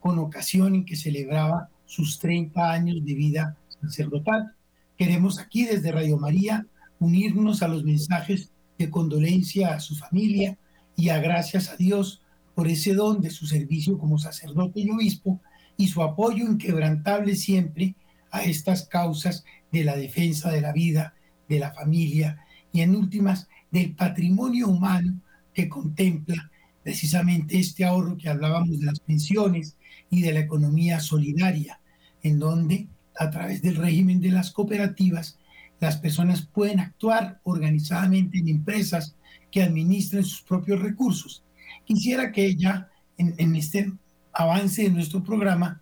con 0.00 0.18
ocasión 0.18 0.74
en 0.74 0.84
que 0.84 0.96
celebraba 0.96 1.68
sus 1.84 2.18
30 2.18 2.70
años 2.70 3.04
de 3.04 3.14
vida 3.14 3.56
sacerdotal. 3.80 4.54
Queremos 4.96 5.38
aquí 5.38 5.64
desde 5.64 5.92
Radio 5.92 6.18
María 6.18 6.66
unirnos 6.98 7.62
a 7.62 7.68
los 7.68 7.84
mensajes 7.84 8.50
de 8.78 8.90
condolencia 8.90 9.74
a 9.74 9.80
su 9.80 9.94
familia 9.96 10.58
y 10.96 11.08
a 11.10 11.18
gracias 11.18 11.70
a 11.70 11.76
Dios 11.76 12.22
por 12.54 12.68
ese 12.68 12.94
don 12.94 13.20
de 13.20 13.30
su 13.30 13.46
servicio 13.46 13.98
como 13.98 14.18
sacerdote 14.18 14.80
y 14.80 14.90
obispo 14.90 15.40
y 15.76 15.88
su 15.88 16.02
apoyo 16.02 16.44
inquebrantable 16.44 17.36
siempre 17.36 17.94
a 18.30 18.42
estas 18.42 18.86
causas 18.86 19.44
de 19.72 19.84
la 19.84 19.96
defensa 19.96 20.50
de 20.50 20.60
la 20.60 20.72
vida, 20.72 21.14
de 21.48 21.58
la 21.58 21.72
familia 21.72 22.44
y 22.72 22.80
en 22.80 22.94
últimas 22.94 23.48
del 23.70 23.94
patrimonio 23.94 24.68
humano 24.68 25.20
que 25.52 25.68
contempla 25.68 26.50
precisamente 26.82 27.58
este 27.58 27.84
ahorro 27.84 28.16
que 28.16 28.28
hablábamos 28.28 28.78
de 28.78 28.86
las 28.86 29.00
pensiones 29.00 29.76
y 30.10 30.22
de 30.22 30.32
la 30.32 30.40
economía 30.40 31.00
solidaria, 31.00 31.80
en 32.22 32.38
donde 32.38 32.88
a 33.18 33.30
través 33.30 33.62
del 33.62 33.76
régimen 33.76 34.20
de 34.20 34.30
las 34.30 34.52
cooperativas 34.52 35.38
las 35.80 35.96
personas 35.96 36.42
pueden 36.42 36.80
actuar 36.80 37.40
organizadamente 37.42 38.38
en 38.38 38.48
empresas 38.48 39.16
que 39.50 39.62
administren 39.62 40.24
sus 40.24 40.42
propios 40.42 40.80
recursos. 40.80 41.42
Quisiera 41.84 42.32
que 42.32 42.54
ya 42.54 42.88
en, 43.18 43.56
este 43.56 43.92
avance 44.32 44.82
de 44.82 44.90
nuestro 44.90 45.22
programa, 45.22 45.80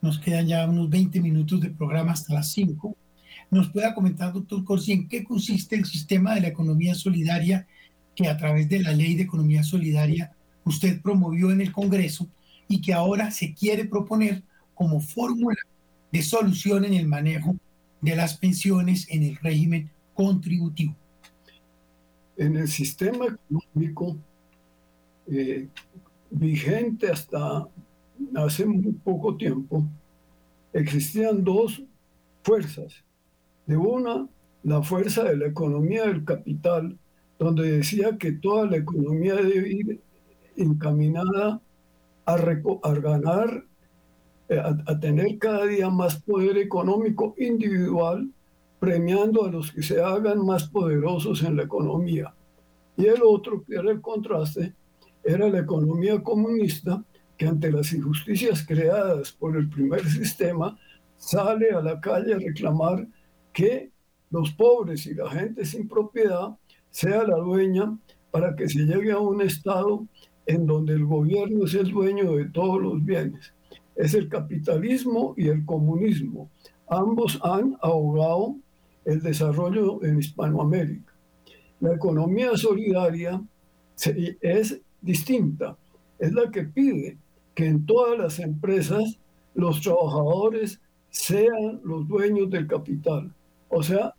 nos 0.00 0.18
quedan 0.18 0.46
ya 0.46 0.68
unos 0.68 0.88
20 0.88 1.20
minutos 1.20 1.60
de 1.60 1.70
programa 1.70 2.12
hasta 2.12 2.34
las 2.34 2.52
5, 2.52 2.96
nos 3.50 3.70
pueda 3.70 3.94
comentar, 3.94 4.32
doctor 4.32 4.64
Corsi, 4.64 4.92
en 4.92 5.08
qué 5.08 5.24
consiste 5.24 5.76
el 5.76 5.84
sistema 5.84 6.34
de 6.34 6.40
la 6.40 6.48
economía 6.48 6.94
solidaria 6.94 7.66
que 8.14 8.28
a 8.28 8.36
través 8.36 8.68
de 8.68 8.80
la 8.80 8.92
ley 8.92 9.14
de 9.14 9.24
economía 9.24 9.62
solidaria 9.62 10.32
usted 10.64 11.00
promovió 11.00 11.50
en 11.50 11.60
el 11.60 11.72
Congreso 11.72 12.28
y 12.68 12.80
que 12.80 12.92
ahora 12.92 13.30
se 13.30 13.54
quiere 13.54 13.84
proponer 13.84 14.42
como 14.74 15.00
fórmula 15.00 15.58
de 16.10 16.22
solución 16.22 16.84
en 16.84 16.94
el 16.94 17.06
manejo 17.06 17.56
de 18.00 18.16
las 18.16 18.36
pensiones 18.36 19.06
en 19.10 19.22
el 19.22 19.36
régimen 19.36 19.90
contributivo. 20.14 20.94
En 22.36 22.56
el 22.56 22.68
sistema 22.68 23.26
económico 23.26 24.16
eh, 25.26 25.68
vigente 26.30 27.10
hasta 27.10 27.66
hace 28.34 28.66
muy 28.66 28.92
poco 28.92 29.36
tiempo, 29.36 29.84
existían 30.72 31.42
dos 31.44 31.82
fuerzas. 32.42 33.05
De 33.66 33.76
una, 33.76 34.28
la 34.62 34.82
fuerza 34.82 35.24
de 35.24 35.36
la 35.36 35.46
economía 35.46 36.06
del 36.06 36.24
capital, 36.24 36.98
donde 37.38 37.70
decía 37.70 38.16
que 38.18 38.32
toda 38.32 38.66
la 38.66 38.78
economía 38.78 39.34
debe 39.36 39.68
ir 39.72 40.00
encaminada 40.56 41.60
a, 42.24 42.34
a 42.34 42.94
ganar, 42.94 43.64
eh, 44.48 44.58
a, 44.58 45.00
tener 45.00 45.38
cada 45.38 45.66
día 45.66 45.90
más 45.90 46.22
poder 46.22 46.56
económico 46.58 47.34
individual, 47.38 48.28
premiando 48.78 49.44
a 49.44 49.50
los 49.50 49.72
que 49.72 49.82
se 49.82 50.00
hagan 50.00 50.44
más 50.44 50.68
poderosos 50.68 51.42
en 51.42 51.56
la 51.56 51.64
economía. 51.64 52.34
Y 52.96 53.06
el 53.06 53.22
otro, 53.22 53.62
que 53.64 53.74
era 53.74 53.90
el 53.90 54.00
contraste, 54.00 54.74
era 55.24 55.48
la 55.48 55.60
economía 55.60 56.22
comunista, 56.22 57.02
que 57.36 57.46
ante 57.46 57.70
las 57.70 57.92
injusticias 57.92 58.64
creadas 58.66 59.32
por 59.32 59.56
el 59.56 59.68
primer 59.68 60.04
sistema, 60.08 60.78
sale 61.16 61.70
a 61.70 61.82
la 61.82 62.00
calle 62.00 62.34
a 62.34 62.38
reclamar 62.38 63.06
que 63.56 63.90
los 64.30 64.52
pobres 64.52 65.06
y 65.06 65.14
la 65.14 65.30
gente 65.30 65.64
sin 65.64 65.88
propiedad 65.88 66.58
sea 66.90 67.24
la 67.24 67.38
dueña 67.38 67.96
para 68.30 68.54
que 68.54 68.68
se 68.68 68.80
llegue 68.80 69.12
a 69.12 69.18
un 69.18 69.40
estado 69.40 70.06
en 70.44 70.66
donde 70.66 70.92
el 70.92 71.06
gobierno 71.06 71.64
es 71.64 71.72
el 71.72 71.90
dueño 71.90 72.32
de 72.32 72.50
todos 72.50 72.82
los 72.82 73.02
bienes. 73.02 73.54
Es 73.94 74.12
el 74.12 74.28
capitalismo 74.28 75.32
y 75.38 75.48
el 75.48 75.64
comunismo. 75.64 76.50
Ambos 76.86 77.40
han 77.42 77.78
ahogado 77.80 78.56
el 79.06 79.22
desarrollo 79.22 80.04
en 80.04 80.18
Hispanoamérica. 80.18 81.14
La 81.80 81.94
economía 81.94 82.54
solidaria 82.58 83.42
es 84.42 84.82
distinta. 85.00 85.78
Es 86.18 86.30
la 86.34 86.50
que 86.50 86.64
pide 86.64 87.16
que 87.54 87.64
en 87.64 87.86
todas 87.86 88.18
las 88.18 88.38
empresas 88.38 89.18
los 89.54 89.80
trabajadores 89.80 90.78
sean 91.08 91.80
los 91.84 92.06
dueños 92.06 92.50
del 92.50 92.66
capital. 92.66 93.32
O 93.68 93.82
sea, 93.82 94.14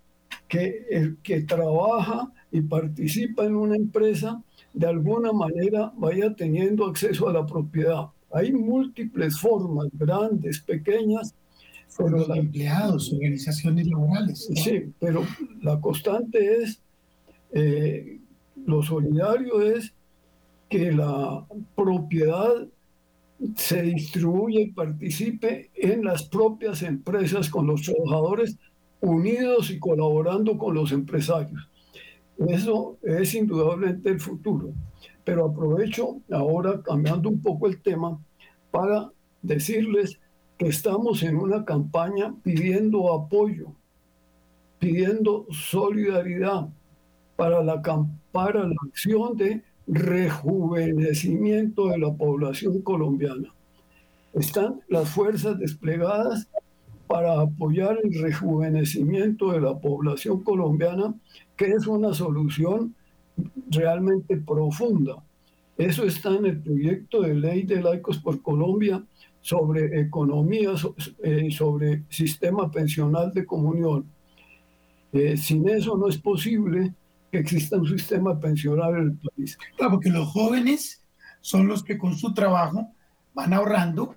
que 0.47 0.85
el 0.89 1.17
que 1.17 1.41
trabaja 1.41 2.31
y 2.51 2.61
participa 2.61 3.45
en 3.45 3.55
una 3.55 3.75
empresa 3.75 4.41
de 4.73 4.87
alguna 4.87 5.33
manera 5.33 5.91
vaya 5.97 6.33
teniendo 6.35 6.85
acceso 6.85 7.27
a 7.27 7.33
la 7.33 7.45
propiedad. 7.45 8.07
Hay 8.31 8.51
múltiples 8.51 9.39
formas, 9.39 9.87
grandes, 9.93 10.59
pequeñas. 10.59 11.33
Pero 11.97 12.09
los 12.09 12.29
empleados, 12.29 13.11
organizaciones 13.13 13.87
laborales. 13.87 14.47
Sí, 14.55 14.93
pero 14.99 15.23
la 15.61 15.79
constante 15.81 16.61
es, 16.61 16.81
eh, 17.53 18.19
lo 18.65 18.83
solidario 18.83 19.61
es 19.61 19.93
que 20.69 20.91
la 20.91 21.45
propiedad 21.75 22.67
se 23.55 23.81
distribuya 23.83 24.61
y 24.61 24.71
participe 24.71 25.71
en 25.75 26.03
las 26.03 26.23
propias 26.23 26.83
empresas 26.83 27.49
con 27.49 27.67
los 27.67 27.83
trabajadores 27.83 28.57
unidos 29.01 29.69
y 29.69 29.79
colaborando 29.79 30.57
con 30.57 30.75
los 30.75 30.91
empresarios. 30.91 31.69
Eso 32.37 32.97
es 33.01 33.33
indudablemente 33.33 34.09
el 34.09 34.19
futuro. 34.19 34.73
Pero 35.23 35.45
aprovecho 35.45 36.21
ahora, 36.31 36.81
cambiando 36.81 37.29
un 37.29 37.41
poco 37.41 37.67
el 37.67 37.81
tema, 37.81 38.19
para 38.71 39.11
decirles 39.41 40.19
que 40.57 40.67
estamos 40.67 41.23
en 41.23 41.37
una 41.37 41.65
campaña 41.65 42.33
pidiendo 42.43 43.13
apoyo, 43.13 43.73
pidiendo 44.79 45.45
solidaridad 45.51 46.69
para 47.35 47.63
la, 47.63 47.81
para 48.31 48.67
la 48.67 48.75
acción 48.87 49.37
de 49.37 49.63
rejuvenecimiento 49.87 51.87
de 51.87 51.99
la 51.99 52.13
población 52.13 52.81
colombiana. 52.81 53.53
Están 54.33 54.81
las 54.87 55.09
fuerzas 55.09 55.57
desplegadas 55.57 56.47
para 57.07 57.41
apoyar 57.41 57.97
el 58.03 58.21
rejuvenecimiento 58.21 59.51
de 59.51 59.61
la 59.61 59.77
población 59.77 60.43
colombiana, 60.43 61.15
que 61.55 61.71
es 61.71 61.87
una 61.87 62.13
solución 62.13 62.95
realmente 63.69 64.37
profunda. 64.37 65.23
Eso 65.77 66.03
está 66.03 66.35
en 66.35 66.45
el 66.45 66.59
proyecto 66.61 67.21
de 67.21 67.35
ley 67.35 67.63
de 67.63 67.81
laicos 67.81 68.17
por 68.17 68.41
Colombia 68.41 69.03
sobre 69.41 70.01
economía, 70.01 70.71
y 71.23 71.47
eh, 71.47 71.51
sobre 71.51 72.03
sistema 72.09 72.69
pensional 72.69 73.31
de 73.33 73.45
comunión. 73.45 74.05
Eh, 75.13 75.37
sin 75.37 75.67
eso 75.69 75.97
no 75.97 76.09
es 76.09 76.17
posible 76.17 76.93
que 77.31 77.39
exista 77.39 77.77
un 77.77 77.87
sistema 77.87 78.39
pensional 78.39 78.95
en 78.95 79.01
el 79.01 79.17
país. 79.17 79.57
Claro, 79.77 79.93
porque 79.93 80.09
los 80.09 80.27
jóvenes 80.27 81.03
son 81.41 81.67
los 81.67 81.83
que 81.83 81.97
con 81.97 82.15
su 82.15 82.33
trabajo 82.33 82.89
van 83.33 83.53
ahorrando 83.53 84.15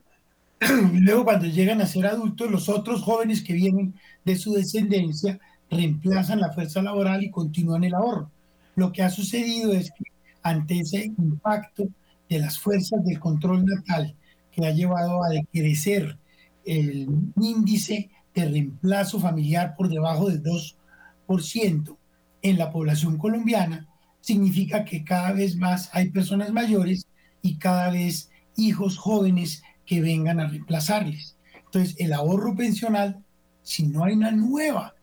luego 0.93 1.25
cuando 1.25 1.47
llegan 1.47 1.81
a 1.81 1.87
ser 1.87 2.07
adultos, 2.07 2.51
los 2.51 2.69
otros 2.69 3.03
jóvenes 3.03 3.43
que 3.43 3.55
vienen 3.55 3.95
de 4.25 4.37
su 4.37 4.53
descendencia 4.53 5.39
reemplazan 5.71 6.41
la 6.41 6.53
fuerza 6.53 6.83
laboral 6.83 7.23
y 7.23 7.31
continúan 7.31 7.85
el 7.85 7.95
ahorro. 7.95 8.31
Lo 8.75 8.93
que 8.93 9.03
ha 9.03 9.11
sucedido 9.11 9.73
es 9.73 9.91
que 9.91 10.05
ante 10.43 10.81
ese 10.81 11.07
impacto 11.17 11.89
de 12.29 12.39
las 12.39 12.59
fuerzas 12.59 13.05
del 13.05 13.19
control 13.19 13.65
natal 13.65 14.15
que 14.53 14.67
ha 14.67 14.71
llevado 14.73 15.25
a 15.25 15.29
decrecer 15.29 16.19
el 16.65 17.09
índice 17.41 18.11
de 18.35 18.45
reemplazo 18.45 19.19
familiar 19.19 19.75
por 19.77 19.89
debajo 19.89 20.29
del 20.29 20.43
2%, 20.43 21.97
en 22.43 22.59
la 22.59 22.71
población 22.71 23.17
colombiana 23.19 23.89
significa 24.21 24.85
que 24.85 25.05
cada 25.05 25.33
vez 25.33 25.57
más 25.57 25.91
hay 25.93 26.11
personas 26.11 26.53
mayores 26.53 27.07
y 27.43 27.57
cada 27.57 27.91
vez 27.91 28.31
hijos 28.57 28.99
jóvenes 28.99 29.63
que 29.91 30.01
vengan 30.01 30.39
a 30.39 30.47
reemplazarles. 30.47 31.37
Entonces, 31.65 31.97
el 31.99 32.13
ahorro 32.13 32.55
pensional, 32.55 33.25
si 33.65 33.89
no 33.89 34.05
hay 34.05 34.13
una 34.13 34.31
nueva 34.31 34.95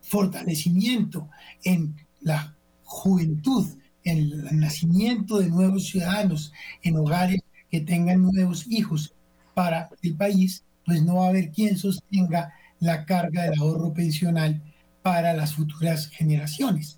fortalecimiento 0.00 1.28
en 1.64 1.96
la 2.20 2.54
juventud, 2.84 3.66
en 4.04 4.18
el 4.18 4.60
nacimiento 4.60 5.40
de 5.40 5.48
nuevos 5.48 5.88
ciudadanos, 5.88 6.52
en 6.84 6.96
hogares 6.98 7.40
que 7.68 7.80
tengan 7.80 8.22
nuevos 8.22 8.68
hijos 8.68 9.12
para 9.54 9.90
el 10.02 10.14
país, 10.14 10.62
pues 10.84 11.02
no 11.02 11.16
va 11.16 11.26
a 11.26 11.30
haber 11.30 11.50
quien 11.50 11.76
sostenga 11.76 12.54
la 12.78 13.06
carga 13.06 13.42
del 13.42 13.58
ahorro 13.58 13.92
pensional 13.92 14.62
para 15.02 15.34
las 15.34 15.54
futuras 15.54 16.10
generaciones. 16.10 16.96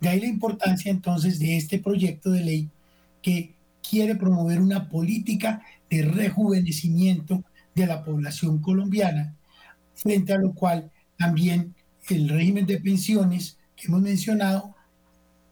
De 0.00 0.08
ahí 0.08 0.18
la 0.18 0.26
importancia 0.26 0.90
entonces 0.90 1.38
de 1.38 1.56
este 1.56 1.78
proyecto 1.78 2.32
de 2.32 2.42
ley 2.42 2.70
que 3.22 3.54
quiere 3.88 4.16
promover 4.16 4.60
una 4.60 4.88
política 4.88 5.62
de 5.88 6.02
rejuvenecimiento 6.02 7.44
de 7.74 7.86
la 7.86 8.04
población 8.04 8.60
colombiana, 8.60 9.34
frente 9.94 10.32
a 10.32 10.38
lo 10.38 10.52
cual 10.52 10.90
también 11.16 11.74
el 12.08 12.28
régimen 12.28 12.66
de 12.66 12.80
pensiones 12.80 13.58
que 13.76 13.86
hemos 13.86 14.02
mencionado 14.02 14.74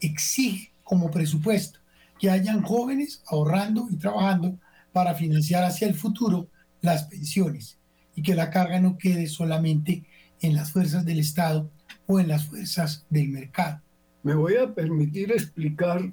exige 0.01 0.73
como 0.85 1.11
presupuesto 1.11 1.81
que 2.19 2.31
hayan 2.31 2.63
jóvenes 2.63 3.23
ahorrando 3.27 3.89
y 3.91 3.97
trabajando 3.97 4.59
para 4.93 5.15
financiar 5.15 5.65
hacia 5.65 5.89
el 5.89 5.95
futuro 5.95 6.49
las 6.81 7.05
pensiones 7.05 7.79
y 8.15 8.23
que 8.23 8.35
la 8.35 8.51
carga 8.51 8.81
no 8.81 8.97
quede 8.97 9.27
solamente 9.27 10.05
en 10.41 10.55
las 10.55 10.73
fuerzas 10.73 11.05
del 11.05 11.19
Estado 11.19 11.71
o 12.07 12.21
en 12.21 12.29
las 12.29 12.47
fuerzas 12.47 13.05
del 13.11 13.29
mercado. 13.29 13.81
Me 14.23 14.35
voy 14.35 14.57
a 14.57 14.75
permitir 14.75 15.33
explicar 15.33 16.11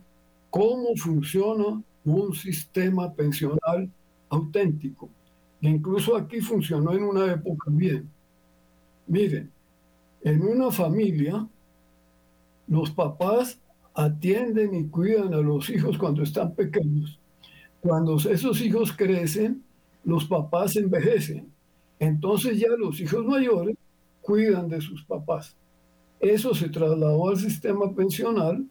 cómo 0.49 0.95
funciona 0.97 1.81
un 2.05 2.33
sistema 2.33 3.13
pensional 3.13 3.89
auténtico. 4.29 5.09
E 5.61 5.69
incluso 5.69 6.15
aquí 6.15 6.41
funcionó 6.41 6.93
en 6.93 7.03
una 7.03 7.31
época 7.31 7.69
bien. 7.69 8.09
Miren, 9.07 9.49
en 10.21 10.41
una 10.41 10.71
familia, 10.71 11.47
los 12.67 12.91
papás 12.91 13.59
atienden 13.93 14.73
y 14.73 14.87
cuidan 14.87 15.33
a 15.33 15.37
los 15.37 15.69
hijos 15.69 15.97
cuando 15.97 16.23
están 16.23 16.53
pequeños. 16.53 17.19
Cuando 17.81 18.17
esos 18.17 18.61
hijos 18.61 18.93
crecen, 18.93 19.63
los 20.03 20.25
papás 20.25 20.75
envejecen. 20.75 21.51
Entonces 21.99 22.59
ya 22.59 22.69
los 22.77 22.99
hijos 22.99 23.25
mayores 23.25 23.75
cuidan 24.21 24.67
de 24.67 24.81
sus 24.81 25.03
papás. 25.03 25.55
Eso 26.19 26.55
se 26.55 26.69
trasladó 26.69 27.29
al 27.29 27.37
sistema 27.37 27.93
pensional 27.93 28.65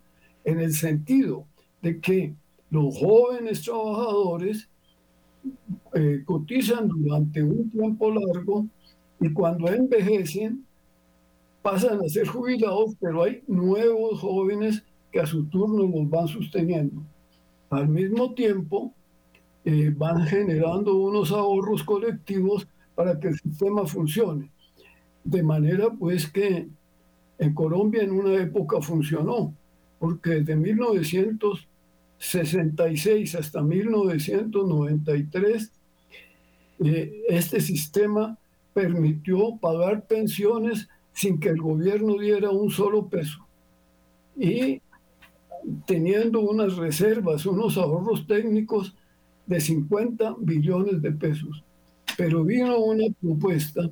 en 0.44 0.60
el 0.60 0.72
sentido 0.72 1.46
de 1.82 2.00
que 2.00 2.34
los 2.72 2.98
jóvenes 2.98 3.60
trabajadores 3.62 4.66
eh, 5.92 6.22
cotizan 6.24 6.88
durante 6.88 7.42
un 7.42 7.70
tiempo 7.70 8.10
largo 8.10 8.66
y 9.20 9.30
cuando 9.30 9.68
envejecen 9.68 10.64
pasan 11.60 12.00
a 12.00 12.08
ser 12.08 12.26
jubilados, 12.26 12.96
pero 12.98 13.24
hay 13.24 13.42
nuevos 13.46 14.20
jóvenes 14.20 14.82
que 15.12 15.20
a 15.20 15.26
su 15.26 15.44
turno 15.44 15.86
los 15.86 16.08
van 16.08 16.26
sosteniendo. 16.28 17.02
Al 17.68 17.88
mismo 17.88 18.32
tiempo, 18.32 18.94
eh, 19.66 19.92
van 19.94 20.22
generando 20.26 20.96
unos 20.96 21.30
ahorros 21.30 21.84
colectivos 21.84 22.66
para 22.94 23.20
que 23.20 23.28
el 23.28 23.38
sistema 23.38 23.86
funcione. 23.86 24.50
De 25.24 25.42
manera 25.42 25.90
pues 25.90 26.26
que 26.26 26.68
en 27.38 27.54
Colombia 27.54 28.02
en 28.02 28.12
una 28.12 28.34
época 28.42 28.80
funcionó, 28.80 29.54
porque 29.98 30.42
desde 30.42 30.56
1966 32.22 33.34
hasta 33.34 33.62
1993 33.62 35.72
eh, 36.84 37.22
este 37.28 37.60
sistema 37.60 38.38
permitió 38.72 39.56
pagar 39.60 40.06
pensiones 40.06 40.88
sin 41.12 41.40
que 41.40 41.50
el 41.50 41.60
gobierno 41.60 42.16
diera 42.18 42.50
un 42.50 42.70
solo 42.70 43.08
peso. 43.08 43.46
Y 44.36 44.80
teniendo 45.86 46.40
unas 46.40 46.76
reservas, 46.76 47.44
unos 47.44 47.76
ahorros 47.76 48.26
técnicos 48.26 48.96
de 49.46 49.60
50 49.60 50.36
billones 50.38 51.02
de 51.02 51.12
pesos. 51.12 51.62
Pero 52.16 52.44
vino 52.44 52.78
una 52.78 53.12
propuesta 53.20 53.90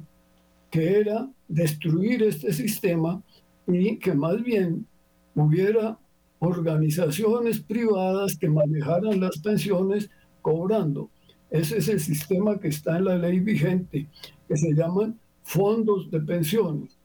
que 0.71 1.01
era 1.01 1.29
destruir 1.49 2.23
este 2.23 2.53
sistema 2.53 3.23
y 3.66 3.99
que 3.99 4.14
más 4.14 4.43
bien 4.43 4.87
hubiera 5.35 5.99
organizaciones 6.40 7.61
privadas 7.61 8.37
que 8.37 8.48
manejaran 8.48 9.20
las 9.20 9.38
pensiones 9.38 10.11
cobrando. 10.42 11.11
Ese 11.50 11.79
es 11.79 11.88
el 11.88 12.00
sistema 12.00 12.59
que 12.59 12.68
está 12.68 12.98
en 12.98 13.05
la 13.05 13.16
ley 13.16 13.40
vigente, 13.40 14.09
que 14.48 14.57
se 14.57 14.72
llaman 14.74 15.18
fondos 15.42 16.11
de 16.11 16.20
pensiones. 16.20 16.98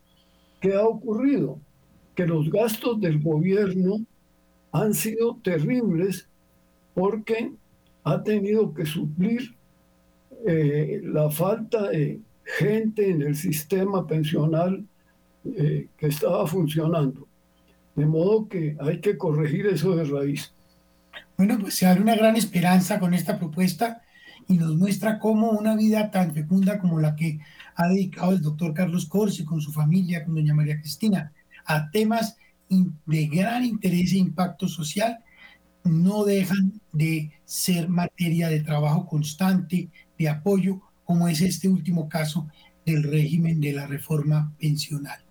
¿Qué 0.60 0.74
ha 0.74 0.86
ocurrido? 0.86 1.60
Que 2.16 2.26
los 2.26 2.50
gastos 2.50 3.00
del 3.02 3.22
gobierno 3.22 4.06
han 4.72 4.94
sido 4.94 5.38
terribles 5.44 6.28
porque 6.94 7.52
ha 8.04 8.24
tenido 8.24 8.74
que 8.74 8.86
suplir 8.86 9.56
eh, 10.46 11.02
la 11.04 11.30
falta 11.30 11.90
de 11.90 12.22
gente 12.44 13.10
en 13.10 13.22
el 13.24 13.36
sistema 13.36 14.06
pensional 14.06 14.86
eh, 15.44 15.88
que 15.98 16.08
estaba 16.08 16.46
funcionando. 16.46 17.28
De 17.96 18.06
modo 18.06 18.48
que 18.48 18.78
hay 18.80 19.00
que 19.00 19.18
corregir 19.18 19.68
eso 19.68 19.96
de 19.96 20.04
raíz. 20.04 20.54
Bueno, 21.38 21.58
pues 21.60 21.76
se 21.76 21.86
abre 21.86 22.02
una 22.02 22.16
gran 22.16 22.36
esperanza 22.36 23.00
con 23.00 23.14
esta 23.14 23.38
propuesta 23.38 24.02
y 24.48 24.58
nos 24.58 24.76
muestra 24.76 25.20
cómo 25.20 25.52
una 25.52 25.76
vida 25.76 26.12
tan 26.12 26.34
fecunda 26.34 26.80
como 26.80 27.00
la 27.00 27.16
que 27.16 27.40
ha 27.76 27.88
dedicado 27.88 28.32
el 28.32 28.42
doctor 28.42 28.74
Carlos 28.74 29.06
Corsi 29.06 29.44
con 29.44 29.62
su 29.62 29.72
familia, 29.72 30.24
con 30.24 30.36
doña 30.36 30.54
María 30.54 30.80
Cristina, 30.80 31.32
a 31.66 31.90
temas 31.90 32.38
de 32.70 33.28
gran 33.28 33.64
interés 33.64 34.14
e 34.14 34.18
impacto 34.18 34.68
social, 34.68 35.20
no 35.84 36.26
dejan 36.26 36.82
de 36.92 37.32
ser 37.46 37.90
materia 37.90 38.50
de 38.50 38.62
trabajo 38.62 39.06
constante, 39.06 39.90
de 40.18 40.30
apoyo, 40.30 40.82
como 41.04 41.28
es 41.28 41.42
este 41.42 41.68
último 41.68 42.10
caso 42.10 42.48
del 42.86 43.04
régimen 43.04 43.62
de 43.62 43.74
la 43.74 43.88
reforma 43.88 44.54
pensional. 44.60 45.25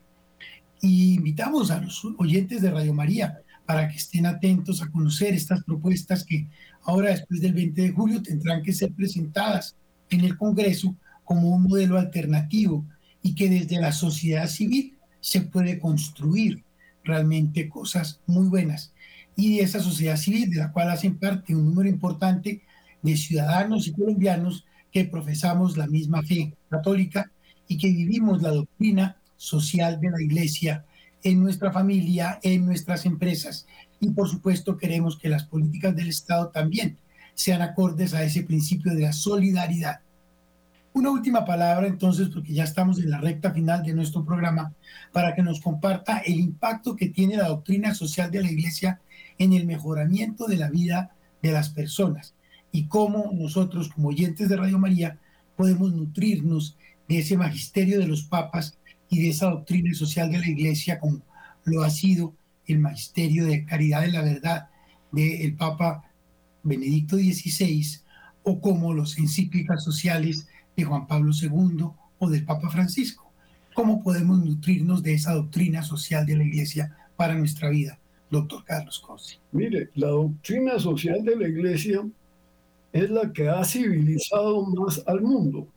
Y 0.85 1.15
invitamos 1.15 1.71
a 1.71 1.81
los 1.81 2.05
oyentes 2.19 2.61
de 2.61 2.71
Radio 2.71 2.93
María 2.93 3.39
para 3.65 3.89
que 3.89 3.97
estén 3.97 4.27
atentos 4.27 4.83
a 4.83 4.91
conocer 4.91 5.33
estas 5.33 5.65
propuestas 5.65 6.25
que 6.25 6.47
ahora 6.83 7.09
después 7.09 7.41
del 7.41 7.55
20 7.55 7.81
de 7.81 7.91
julio 7.91 8.23
tendrán 8.23 8.63
que 8.63 8.75
ser 8.75 8.93
presentadas 8.93 9.77
en 10.11 10.21
el 10.21 10.37
Congreso 10.37 10.95
como 11.25 11.49
un 11.57 11.63
modelo 11.63 11.99
alternativo 11.99 12.85
y 13.23 13.35
que 13.35 13.49
desde 13.49 13.81
la 13.81 13.93
sociedad 13.93 14.47
civil 14.47 14.99
se 15.21 15.41
puede 15.41 15.79
construir 15.79 16.63
realmente 17.03 17.67
cosas 17.71 18.21
muy 18.27 18.49
buenas. 18.49 18.93
Y 19.37 19.57
de 19.57 19.63
esa 19.63 19.81
sociedad 19.81 20.19
civil, 20.19 20.51
de 20.51 20.59
la 20.59 20.71
cual 20.71 20.91
hacen 20.91 21.17
parte 21.17 21.57
un 21.57 21.65
número 21.65 21.89
importante 21.89 22.61
de 23.01 23.17
ciudadanos 23.17 23.89
y 23.89 23.93
colombianos 23.93 24.67
que 24.93 25.07
profesamos 25.07 25.79
la 25.79 25.87
misma 25.87 26.23
fe 26.23 26.53
católica 26.69 27.31
y 27.67 27.79
que 27.79 27.89
vivimos 27.89 28.43
la 28.43 28.51
doctrina 28.51 29.17
social 29.37 30.01
de 30.01 30.11
la 30.11 30.23
Iglesia 30.23 30.85
en 31.23 31.43
nuestra 31.43 31.73
familia, 31.73 32.39
en 32.43 32.67
nuestras 32.67 33.07
empresas. 33.07 33.67
Y 34.01 34.11
por 34.11 34.29
supuesto 34.29 34.77
queremos 34.77 35.19
que 35.19 35.29
las 35.29 35.45
políticas 35.45 35.95
del 35.97 36.09
Estado 36.09 36.49
también 36.49 36.99
sean 37.35 37.63
acordes 37.63 38.15
a 38.15 38.23
ese 38.23 38.43
principio 38.43 38.95
de 38.95 39.03
la 39.03 39.13
solidaridad 39.13 40.01
una 40.95 41.11
última 41.11 41.45
palabra 41.45 41.89
entonces, 41.89 42.29
porque 42.29 42.55
ya 42.55 42.63
estamos 42.63 43.01
en 43.01 43.11
la 43.11 43.19
recta 43.19 43.51
final 43.51 43.83
de 43.83 43.93
nuestro 43.93 44.25
programa, 44.25 44.73
para 45.13 45.35
que 45.35 45.43
nos 45.43 45.61
comparta 45.61 46.19
el 46.19 46.39
impacto 46.39 46.95
que 46.95 47.09
tiene 47.09 47.37
la 47.37 47.49
doctrina 47.49 47.97
social 47.97 48.31
de 48.31 48.41
la 48.41 48.51
Iglesia 48.51 49.01
en 49.37 49.53
el 49.53 49.67
mejoramiento 49.67 50.47
de 50.47 50.57
la 50.57 50.71
vida 50.71 51.11
de 51.43 51.51
las 51.51 51.71
personas 51.71 52.35
y 52.71 52.87
cómo 52.87 53.33
nosotros 53.35 53.89
como 53.89 54.09
oyentes 54.11 54.49
de 54.49 54.57
Radio 54.57 54.79
María 54.79 55.19
podemos 55.57 55.93
nutrirnos 55.93 56.77
de 57.09 57.19
ese 57.19 57.37
magisterio 57.37 57.99
de 57.99 58.07
los 58.07 58.23
papas 58.23 58.79
y 59.15 59.23
de 59.23 59.29
esa 59.29 59.51
doctrina 59.51 59.95
social 59.95 60.31
de 60.31 60.39
la 60.39 60.49
Iglesia 60.49 60.99
como 60.99 61.23
lo 61.65 61.83
ha 61.83 61.91
sido 61.91 62.35
el 62.67 62.81
magisterio 62.81 63.47
de 63.47 63.65
caridad 63.65 64.03
de 64.03 64.13
la 64.13 64.23
verdad 64.23 64.69
del 65.13 65.55
Papa 65.55 66.11
Benedicto 66.65 67.17
XVI 67.17 68.01
o 68.43 68.61
como 68.61 68.93
los 68.93 69.17
encíclicas 69.19 69.85
sociales 69.85 70.49
de 70.77 70.85
Juan 70.85 71.07
Pablo 71.07 71.31
II 71.33 71.91
o 72.19 72.29
del 72.29 72.45
Papa 72.45 72.69
Francisco. 72.71 73.31
¿Cómo 73.75 74.03
podemos 74.03 74.39
nutrirnos 74.39 75.03
de 75.03 75.15
esa 75.15 75.35
doctrina 75.35 75.83
social 75.83 76.27
de 76.27 76.37
la 76.37 76.45
Iglesia 76.45 76.97
para 77.17 77.35
nuestra 77.35 77.71
vida, 77.71 77.99
doctor 78.31 78.65
Carlos 78.65 78.99
Cosi? 78.99 79.37
Mire, 79.53 79.91
la 79.95 80.09
doctrina 80.09 80.79
social 80.81 81.25
de 81.25 81.37
la 81.37 81.49
Iglesia 81.49 82.05
es 82.93 83.11
la 83.11 83.33
que 83.33 83.49
ha 83.49 83.65
civilizado 83.65 84.65
más 84.67 85.03
al 85.07 85.21
mundo. 85.21 85.69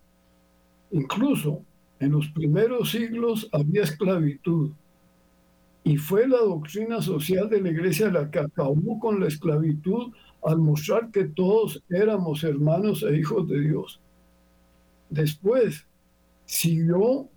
Incluso 0.91 1.63
en 2.00 2.12
los 2.12 2.28
primeros 2.30 2.92
siglos 2.92 3.50
había 3.52 3.84
esclavitud. 3.84 4.72
Y 5.84 5.98
fue 5.98 6.28
la 6.28 6.40
doctrina 6.40 7.02
social 7.02 7.50
de 7.50 7.62
la 7.62 7.70
iglesia 7.70 8.12
la 8.12 8.30
que 8.30 8.40
acabó 8.40 9.00
con 9.00 9.20
la 9.20 9.28
esclavitud 9.28 10.12
al 10.44 10.60
mostrar 10.60 11.12
que 11.12 11.26
todos 11.26 11.82
éramos 11.90 12.44
hermanos 12.44 13.04
e 13.04 13.18
hijos 13.18 13.48
de 13.48 13.62
Dios 13.62 14.02
después 15.10 15.86
siguió 16.46 17.28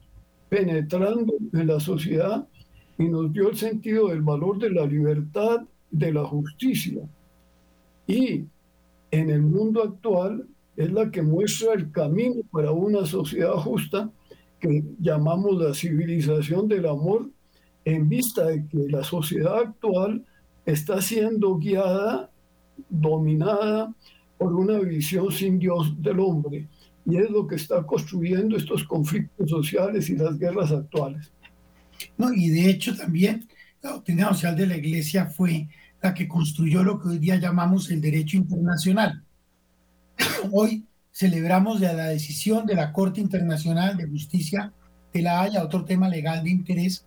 penetrando 0.49 1.35
en 1.53 1.67
la 1.67 1.81
sociedad 1.81 2.47
y 2.99 3.05
nos 3.05 3.33
dio 3.33 3.51
el 3.51 3.57
sentido 3.57 4.09
del 4.09 4.23
valor 4.23 4.59
de 4.59 4.71
la 4.71 4.85
libertad, 4.87 5.61
de 5.91 6.13
la 6.13 6.25
justicia. 6.25 7.03
Y 8.07 8.45
en 9.11 9.31
el 9.31 9.43
mundo 9.43 9.83
actual 9.83 10.47
es 10.77 10.93
la 10.93 11.11
que 11.11 11.23
muestra 11.23 11.75
el 11.75 11.91
camino 11.91 12.43
para 12.51 12.73
una 12.73 13.07
sociedad 13.07 13.55
justa 13.55 14.11
que 14.61 14.85
llamamos 15.01 15.61
la 15.61 15.75
civilización 15.75 16.69
del 16.69 16.87
amor, 16.87 17.31
en 17.85 18.09
vista 18.09 18.47
de 18.47 18.67
que 18.67 18.89
la 18.89 19.03
sociedad 19.03 19.57
actual 19.59 20.25
está 20.67 21.01
siendo 21.01 21.57
guiada, 21.57 22.31
dominada 22.89 23.93
por 24.39 24.55
una 24.55 24.79
visión 24.79 25.31
sin 25.33 25.59
Dios 25.59 26.01
del 26.01 26.21
hombre 26.21 26.69
y 27.07 27.17
es 27.17 27.31
lo 27.31 27.47
que 27.47 27.57
está 27.57 27.83
construyendo 27.83 28.57
estos 28.57 28.85
conflictos 28.85 29.51
sociales 29.51 30.09
y 30.11 30.17
las 30.17 30.39
guerras 30.39 30.71
actuales. 30.71 31.33
No, 32.17 32.33
y 32.33 32.49
de 32.51 32.71
hecho 32.71 32.97
también 32.97 33.49
la 33.83 33.93
doctrina 33.93 34.29
social 34.29 34.57
de 34.57 34.67
la 34.67 34.77
Iglesia 34.77 35.27
fue 35.27 35.69
la 36.03 36.15
que 36.15 36.29
construyó 36.29 36.83
lo 36.83 37.01
que 37.01 37.09
hoy 37.09 37.19
día 37.19 37.37
llamamos 37.37 37.91
el 37.91 38.01
derecho 38.01 38.37
internacional. 38.37 39.23
Hoy 40.53 40.85
celebramos 41.21 41.81
la 41.81 42.07
decisión 42.07 42.65
de 42.65 42.75
la 42.75 42.95
Corte 42.95 43.21
Internacional 43.21 43.95
de 43.95 44.09
Justicia 44.09 44.73
de 45.13 45.21
la 45.21 45.43
Haya, 45.43 45.63
otro 45.63 45.85
tema 45.85 46.09
legal 46.09 46.43
de 46.43 46.49
interés, 46.49 47.05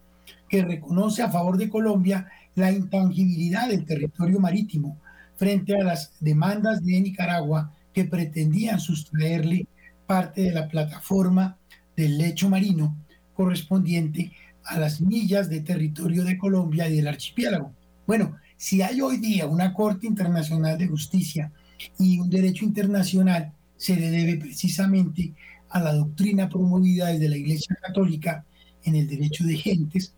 que 0.47 0.63
reconoce 0.63 1.23
a 1.23 1.31
favor 1.31 1.57
de 1.57 1.67
Colombia 1.67 2.27
la 2.53 2.71
intangibilidad 2.71 3.67
del 3.69 3.85
territorio 3.85 4.39
marítimo 4.39 4.99
frente 5.35 5.75
a 5.75 5.83
las 5.83 6.13
demandas 6.19 6.85
de 6.85 7.01
Nicaragua 7.01 7.73
que 7.91 8.05
pretendían 8.05 8.79
sustraerle 8.79 9.65
parte 10.05 10.43
de 10.43 10.51
la 10.51 10.67
plataforma 10.67 11.57
del 11.97 12.19
lecho 12.19 12.51
marino 12.51 12.95
correspondiente 13.33 14.31
a 14.63 14.77
las 14.77 15.01
millas 15.01 15.49
de 15.49 15.61
territorio 15.61 16.23
de 16.23 16.37
Colombia 16.37 16.87
y 16.87 16.97
del 16.97 17.07
archipiélago. 17.07 17.73
Bueno, 18.05 18.35
si 18.57 18.83
hay 18.83 19.01
hoy 19.01 19.17
día 19.17 19.47
una 19.47 19.73
Corte 19.73 20.05
Internacional 20.05 20.77
de 20.77 20.87
Justicia 20.87 21.51
y 21.97 22.19
un 22.19 22.29
derecho 22.29 22.63
internacional, 22.63 23.51
se 23.77 23.95
le 23.95 24.09
debe 24.09 24.37
precisamente 24.37 25.33
a 25.69 25.79
la 25.79 25.93
doctrina 25.93 26.49
promovida 26.49 27.07
desde 27.07 27.29
la 27.29 27.37
Iglesia 27.37 27.75
Católica 27.81 28.45
en 28.83 28.95
el 28.95 29.07
derecho 29.07 29.43
de 29.43 29.57
gentes 29.57 30.13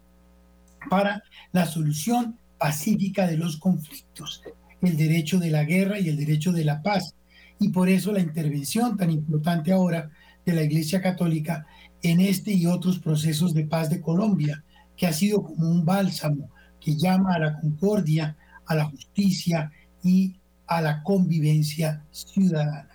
para 0.89 1.23
la 1.51 1.65
solución 1.65 2.37
pacífica 2.57 3.27
de 3.27 3.37
los 3.37 3.57
conflictos, 3.57 4.43
el 4.81 4.97
derecho 4.97 5.39
de 5.39 5.49
la 5.49 5.63
guerra 5.63 5.99
y 5.99 6.09
el 6.09 6.17
derecho 6.17 6.51
de 6.51 6.65
la 6.65 6.81
paz, 6.81 7.15
y 7.59 7.69
por 7.69 7.89
eso 7.89 8.11
la 8.11 8.19
intervención 8.19 8.97
tan 8.97 9.11
importante 9.11 9.71
ahora 9.71 10.09
de 10.45 10.53
la 10.53 10.63
Iglesia 10.63 11.01
Católica 11.01 11.65
en 12.01 12.19
este 12.19 12.51
y 12.51 12.65
otros 12.65 12.99
procesos 12.99 13.53
de 13.53 13.65
paz 13.65 13.89
de 13.89 14.01
Colombia, 14.01 14.63
que 14.95 15.07
ha 15.07 15.13
sido 15.13 15.43
como 15.43 15.69
un 15.69 15.85
bálsamo 15.85 16.49
que 16.79 16.95
llama 16.95 17.33
a 17.33 17.39
la 17.39 17.59
concordia, 17.59 18.37
a 18.65 18.75
la 18.75 18.85
justicia 18.85 19.71
y 20.03 20.35
a 20.67 20.81
la 20.81 21.01
convivencia 21.03 22.03
ciudadana. 22.11 22.89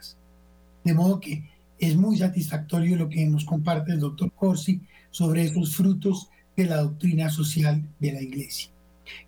De 0.84 0.94
modo 0.94 1.20
que 1.20 1.48
es 1.78 1.96
muy 1.96 2.18
satisfactorio 2.18 2.96
lo 2.96 3.08
que 3.08 3.24
nos 3.26 3.44
comparte 3.44 3.92
el 3.92 4.00
doctor 4.00 4.32
Corsi 4.32 4.80
sobre 5.10 5.44
esos 5.44 5.74
frutos 5.74 6.28
de 6.56 6.66
la 6.66 6.76
doctrina 6.76 7.30
social 7.30 7.82
de 7.98 8.12
la 8.12 8.20
Iglesia. 8.20 8.70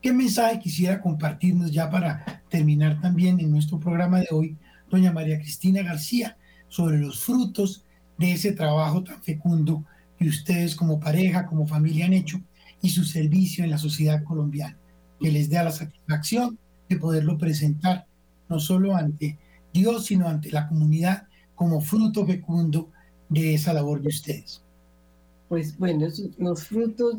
¿Qué 0.00 0.12
mensaje 0.12 0.58
quisiera 0.58 1.00
compartirnos 1.00 1.72
ya 1.72 1.90
para 1.90 2.42
terminar 2.48 3.00
también 3.00 3.40
en 3.40 3.50
nuestro 3.50 3.80
programa 3.80 4.20
de 4.20 4.28
hoy, 4.30 4.56
doña 4.90 5.12
María 5.12 5.38
Cristina 5.38 5.82
García, 5.82 6.36
sobre 6.68 6.98
los 6.98 7.20
frutos 7.20 7.84
de 8.18 8.32
ese 8.32 8.52
trabajo 8.52 9.02
tan 9.02 9.22
fecundo 9.22 9.84
que 10.18 10.28
ustedes 10.28 10.76
como 10.76 11.00
pareja, 11.00 11.46
como 11.46 11.66
familia 11.66 12.06
han 12.06 12.12
hecho 12.12 12.40
y 12.80 12.90
su 12.90 13.04
servicio 13.04 13.64
en 13.64 13.70
la 13.70 13.78
sociedad 13.78 14.22
colombiana, 14.22 14.76
que 15.20 15.32
les 15.32 15.48
dé 15.48 15.56
la 15.56 15.70
satisfacción 15.70 16.58
de 16.88 16.96
poderlo 16.96 17.38
presentar 17.38 18.06
no 18.48 18.60
solo 18.60 18.94
ante 18.94 19.38
Dios, 19.72 20.06
sino 20.06 20.28
ante 20.28 20.50
la 20.50 20.68
comunidad 20.68 21.26
como 21.54 21.80
fruto 21.80 22.26
fecundo 22.26 22.88
de 23.28 23.54
esa 23.54 23.72
labor 23.72 24.00
de 24.02 24.08
ustedes. 24.08 24.62
Pues 25.48 25.78
bueno, 25.78 26.06
los 26.38 26.64
frutos 26.64 27.16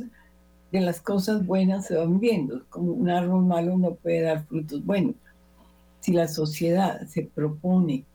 de 0.71 0.81
las 0.81 1.01
cosas 1.01 1.45
buenas 1.45 1.85
se 1.87 1.95
van 1.95 2.19
viendo, 2.19 2.63
como 2.69 2.93
un 2.93 3.09
árbol 3.09 3.45
malo 3.45 3.77
no 3.77 3.95
puede 3.95 4.21
dar 4.21 4.45
frutos 4.45 4.83
buenos. 4.83 5.15
Si 5.99 6.11
la 6.13 6.27
sociedad 6.27 7.05
se 7.07 7.23
propone 7.23 8.05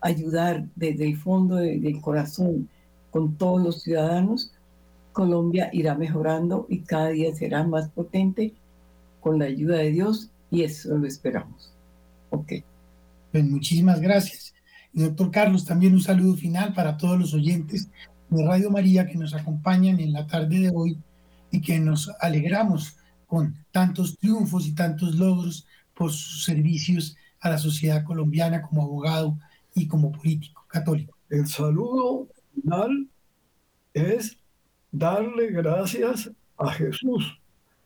ayudar 0.00 0.66
desde 0.76 1.06
el 1.06 1.16
fondo 1.16 1.56
del 1.56 2.00
corazón 2.00 2.68
con 3.10 3.36
todos 3.36 3.62
los 3.62 3.82
ciudadanos, 3.82 4.52
Colombia 5.12 5.70
irá 5.72 5.94
mejorando 5.94 6.66
y 6.68 6.80
cada 6.80 7.08
día 7.08 7.34
será 7.34 7.64
más 7.64 7.88
potente 7.88 8.52
con 9.20 9.38
la 9.38 9.46
ayuda 9.46 9.76
de 9.76 9.90
Dios 9.90 10.30
y 10.50 10.62
eso 10.62 10.96
lo 10.96 11.06
esperamos. 11.06 11.72
Ok. 12.30 12.52
Pues 13.30 13.44
muchísimas 13.44 14.00
gracias. 14.00 14.54
Doctor 14.92 15.30
Carlos, 15.30 15.64
también 15.64 15.94
un 15.94 16.02
saludo 16.02 16.36
final 16.36 16.74
para 16.74 16.96
todos 16.96 17.18
los 17.18 17.32
oyentes 17.32 17.88
de 18.28 18.44
Radio 18.44 18.70
María 18.70 19.06
que 19.06 19.16
nos 19.16 19.34
acompañan 19.34 20.00
en 20.00 20.12
la 20.12 20.26
tarde 20.26 20.58
de 20.60 20.72
hoy 20.74 20.98
y 21.50 21.60
que 21.60 21.78
nos 21.78 22.10
alegramos 22.20 22.96
con 23.26 23.54
tantos 23.70 24.18
triunfos 24.18 24.66
y 24.66 24.74
tantos 24.74 25.14
logros 25.14 25.66
por 25.94 26.10
sus 26.12 26.44
servicios 26.44 27.16
a 27.40 27.50
la 27.50 27.58
sociedad 27.58 28.04
colombiana 28.04 28.60
como 28.60 28.82
abogado 28.82 29.38
y 29.74 29.86
como 29.86 30.12
político 30.12 30.64
católico. 30.68 31.16
El 31.30 31.46
saludo 31.46 32.28
final 32.54 33.08
es 33.94 34.36
darle 34.90 35.50
gracias 35.50 36.30
a 36.58 36.70
Jesús 36.70 37.40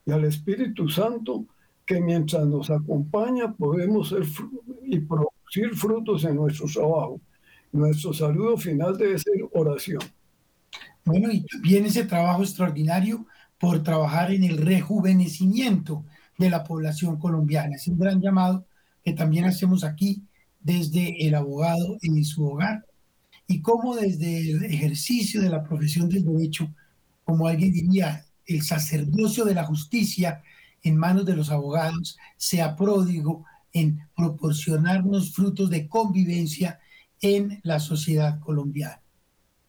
y 0.05 0.11
al 0.11 0.25
Espíritu 0.25 0.89
Santo 0.89 1.45
que 1.85 2.01
mientras 2.01 2.45
nos 2.47 2.71
acompaña 2.71 3.53
podemos 3.53 4.09
ser 4.09 4.25
y 4.85 4.99
frutos 5.75 6.25
en 6.25 6.37
nuestro 6.37 6.67
trabajo. 6.67 7.21
Nuestro 7.73 8.13
saludo 8.13 8.57
final 8.57 8.97
debe 8.97 9.19
ser 9.19 9.35
oración. 9.53 10.01
Bueno, 11.05 11.31
y 11.31 11.45
también 11.45 11.87
ese 11.87 12.05
trabajo 12.05 12.43
extraordinario 12.43 13.27
por 13.59 13.83
trabajar 13.83 14.33
en 14.33 14.45
el 14.45 14.59
rejuvenecimiento 14.59 16.05
de 16.39 16.51
la 16.51 16.65
población 16.65 17.19
colombiana. 17.19 17.77
Es 17.77 17.89
un 17.89 17.99
gran 17.99 18.21
llamado 18.21 18.67
que 19.05 19.13
también 19.13 19.45
hacemos 19.45 19.85
aquí 19.85 20.23
desde 20.61 21.27
el 21.27 21.35
abogado 21.35 21.97
en 22.03 22.25
su 22.25 22.45
hogar 22.47 22.85
y 23.47 23.63
como 23.63 23.95
desde 23.95 24.51
el 24.51 24.65
ejercicio 24.65 25.41
de 25.41 25.51
la 25.51 25.63
profesión 25.63 26.09
del 26.09 26.25
derecho, 26.25 26.69
como 27.25 27.47
alguien 27.47 27.73
diría, 27.73 28.25
el 28.47 28.63
sacerdocio 28.63 29.45
de 29.45 29.55
la 29.55 29.65
justicia 29.65 30.43
en 30.83 30.97
manos 30.97 31.25
de 31.25 31.37
los 31.37 31.51
abogados 31.51 32.17
sea 32.37 32.77
pródigo 32.77 33.45
en 33.77 34.09
proporcionarnos 34.17 35.35
frutos 35.35 35.69
de 35.69 35.87
convivencia 35.87 36.81
en 37.21 37.61
la 37.63 37.79
sociedad 37.79 38.41
colombiana. 38.41 39.03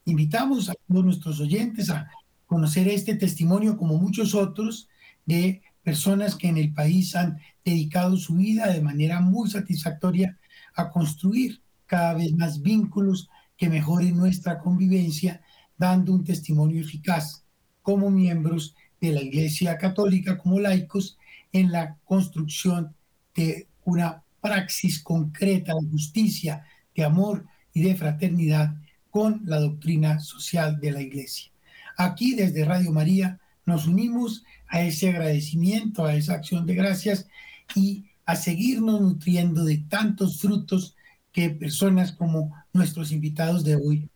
Invitamos 0.06 0.70
a 0.70 0.74
todos 0.86 1.04
nuestros 1.04 1.40
oyentes 1.40 1.90
a 1.90 2.10
conocer 2.46 2.88
este 2.88 3.16
testimonio 3.16 3.76
como 3.76 3.98
muchos 3.98 4.34
otros 4.34 4.88
de 5.26 5.60
personas 5.82 6.36
que 6.36 6.48
en 6.48 6.56
el 6.56 6.72
país 6.72 7.14
han 7.14 7.38
dedicado 7.62 8.16
su 8.16 8.36
vida 8.36 8.72
de 8.72 8.80
manera 8.80 9.20
muy 9.20 9.50
satisfactoria 9.50 10.38
a 10.74 10.90
construir 10.90 11.60
cada 11.84 12.14
vez 12.14 12.32
más 12.32 12.62
vínculos 12.62 13.28
que 13.58 13.68
mejoren 13.68 14.16
nuestra 14.16 14.58
convivencia, 14.58 15.42
dando 15.76 16.14
un 16.14 16.24
testimonio 16.24 16.80
eficaz 16.80 17.44
como 17.82 18.10
miembros 18.10 18.74
de 19.02 19.12
la 19.12 19.20
Iglesia 19.20 19.76
Católica, 19.76 20.38
como 20.38 20.60
laicos, 20.60 21.18
en 21.52 21.72
la 21.72 21.98
construcción 22.04 22.94
de 23.34 23.68
una 23.88 24.22
praxis 24.40 25.02
concreta 25.02 25.74
de 25.74 25.88
justicia, 25.88 26.64
de 26.94 27.04
amor 27.04 27.46
y 27.72 27.82
de 27.82 27.96
fraternidad 27.96 28.74
con 29.10 29.42
la 29.44 29.58
doctrina 29.58 30.20
social 30.20 30.78
de 30.78 30.92
la 30.92 31.00
Iglesia. 31.00 31.50
Aquí 31.96 32.34
desde 32.34 32.64
Radio 32.64 32.92
María 32.92 33.40
nos 33.64 33.86
unimos 33.86 34.44
a 34.68 34.82
ese 34.82 35.08
agradecimiento, 35.08 36.04
a 36.04 36.14
esa 36.14 36.34
acción 36.34 36.66
de 36.66 36.74
gracias 36.74 37.26
y 37.74 38.04
a 38.26 38.36
seguirnos 38.36 39.00
nutriendo 39.00 39.64
de 39.64 39.78
tantos 39.78 40.40
frutos 40.40 40.94
que 41.32 41.50
personas 41.50 42.12
como 42.12 42.54
nuestros 42.74 43.10
invitados 43.10 43.64
de 43.64 43.76
hoy 43.76 44.10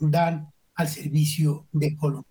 dan 0.00 0.50
al 0.74 0.88
servicio 0.88 1.66
de 1.72 1.96
Colombia. 1.96 2.30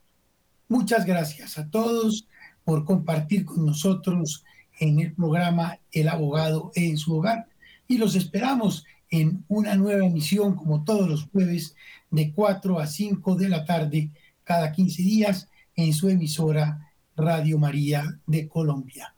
Muchas 0.68 1.06
gracias 1.06 1.60
a 1.60 1.70
todos 1.70 2.28
por 2.64 2.86
compartir 2.86 3.46
con 3.46 3.66
nosotros 3.66 4.44
en 4.82 5.00
el 5.00 5.14
programa 5.14 5.80
El 5.92 6.10
abogado 6.10 6.72
en 6.76 6.98
su 6.98 7.16
hogar 7.16 7.48
y 7.88 7.98
los 7.98 8.16
esperamos 8.16 8.86
en 9.10 9.46
una 9.48 9.76
nueva 9.76 10.06
emisión 10.06 10.56
como 10.56 10.84
todos 10.84 11.08
los 11.08 11.26
jueves 11.26 11.76
de 12.10 12.34
4 12.34 12.80
a 12.80 12.88
5 12.88 13.36
de 13.36 13.50
la 13.50 13.64
tarde 13.64 14.10
cada 14.44 14.72
15 14.72 15.02
días 15.04 15.50
en 15.76 15.94
su 15.94 16.10
emisora 16.10 16.92
Radio 17.16 17.60
María 17.60 18.20
de 18.26 18.48
Colombia. 18.48 19.14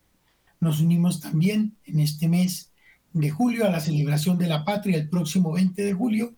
Nos 0.59 0.81
unimos 0.81 1.21
también 1.21 1.77
en 1.85 1.99
este 1.99 2.27
mes 2.27 2.71
de 3.13 3.29
julio 3.29 3.65
a 3.65 3.69
la 3.69 3.79
celebración 3.79 4.37
de 4.37 4.47
la 4.47 4.65
patria 4.65 4.97
el 4.97 5.09
próximo 5.09 5.53
20 5.53 5.81
de 5.81 5.93
julio, 5.93 6.33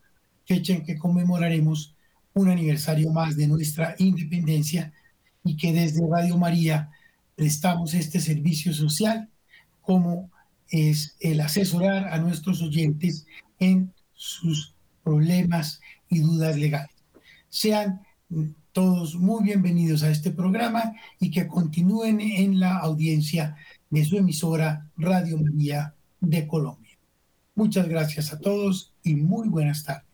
fecha 0.46 0.74
en 0.74 0.84
que 0.84 0.98
conmemoraremos 0.98 1.96
un 2.34 2.50
aniversario 2.50 3.12
más 3.12 3.36
de 3.38 3.48
nuestra 3.48 3.96
independencia 3.98 4.94
y 5.44 5.56
que 5.58 5.74
desde 5.74 6.06
Radio 6.08 6.38
María 6.38 6.92
prestamos 7.36 7.94
este 7.94 8.20
servicio 8.20 8.74
social 8.74 9.30
como 9.82 10.32
es 10.70 11.16
el 11.20 11.42
asesorar 11.42 12.08
a 12.08 12.18
nuestros 12.18 12.62
oyentes 12.62 13.26
en 13.60 13.94
sus 14.14 14.74
problemas 15.04 15.80
y 16.10 16.20
dudas 16.20 16.58
legales. 16.58 16.96
Sean 17.50 18.02
todos 18.72 19.16
muy 19.16 19.44
bienvenidos 19.44 20.04
a 20.04 20.10
este 20.10 20.32
programa 20.32 20.94
y 21.20 21.32
que 21.32 21.48
continúen 21.48 22.20
en 22.20 22.60
la 22.60 22.78
audiencia 22.78 23.56
de 23.90 24.04
su 24.04 24.18
emisora 24.18 24.90
Radio 24.98 25.38
María 25.38 25.94
de 26.20 26.48
Colombia. 26.48 26.98
Muchas 27.54 27.88
gracias 27.88 28.34
a 28.34 28.40
todos 28.40 28.92
y 29.04 29.16
muy 29.16 29.48
buenas 29.48 29.86
tardes. 29.86 30.06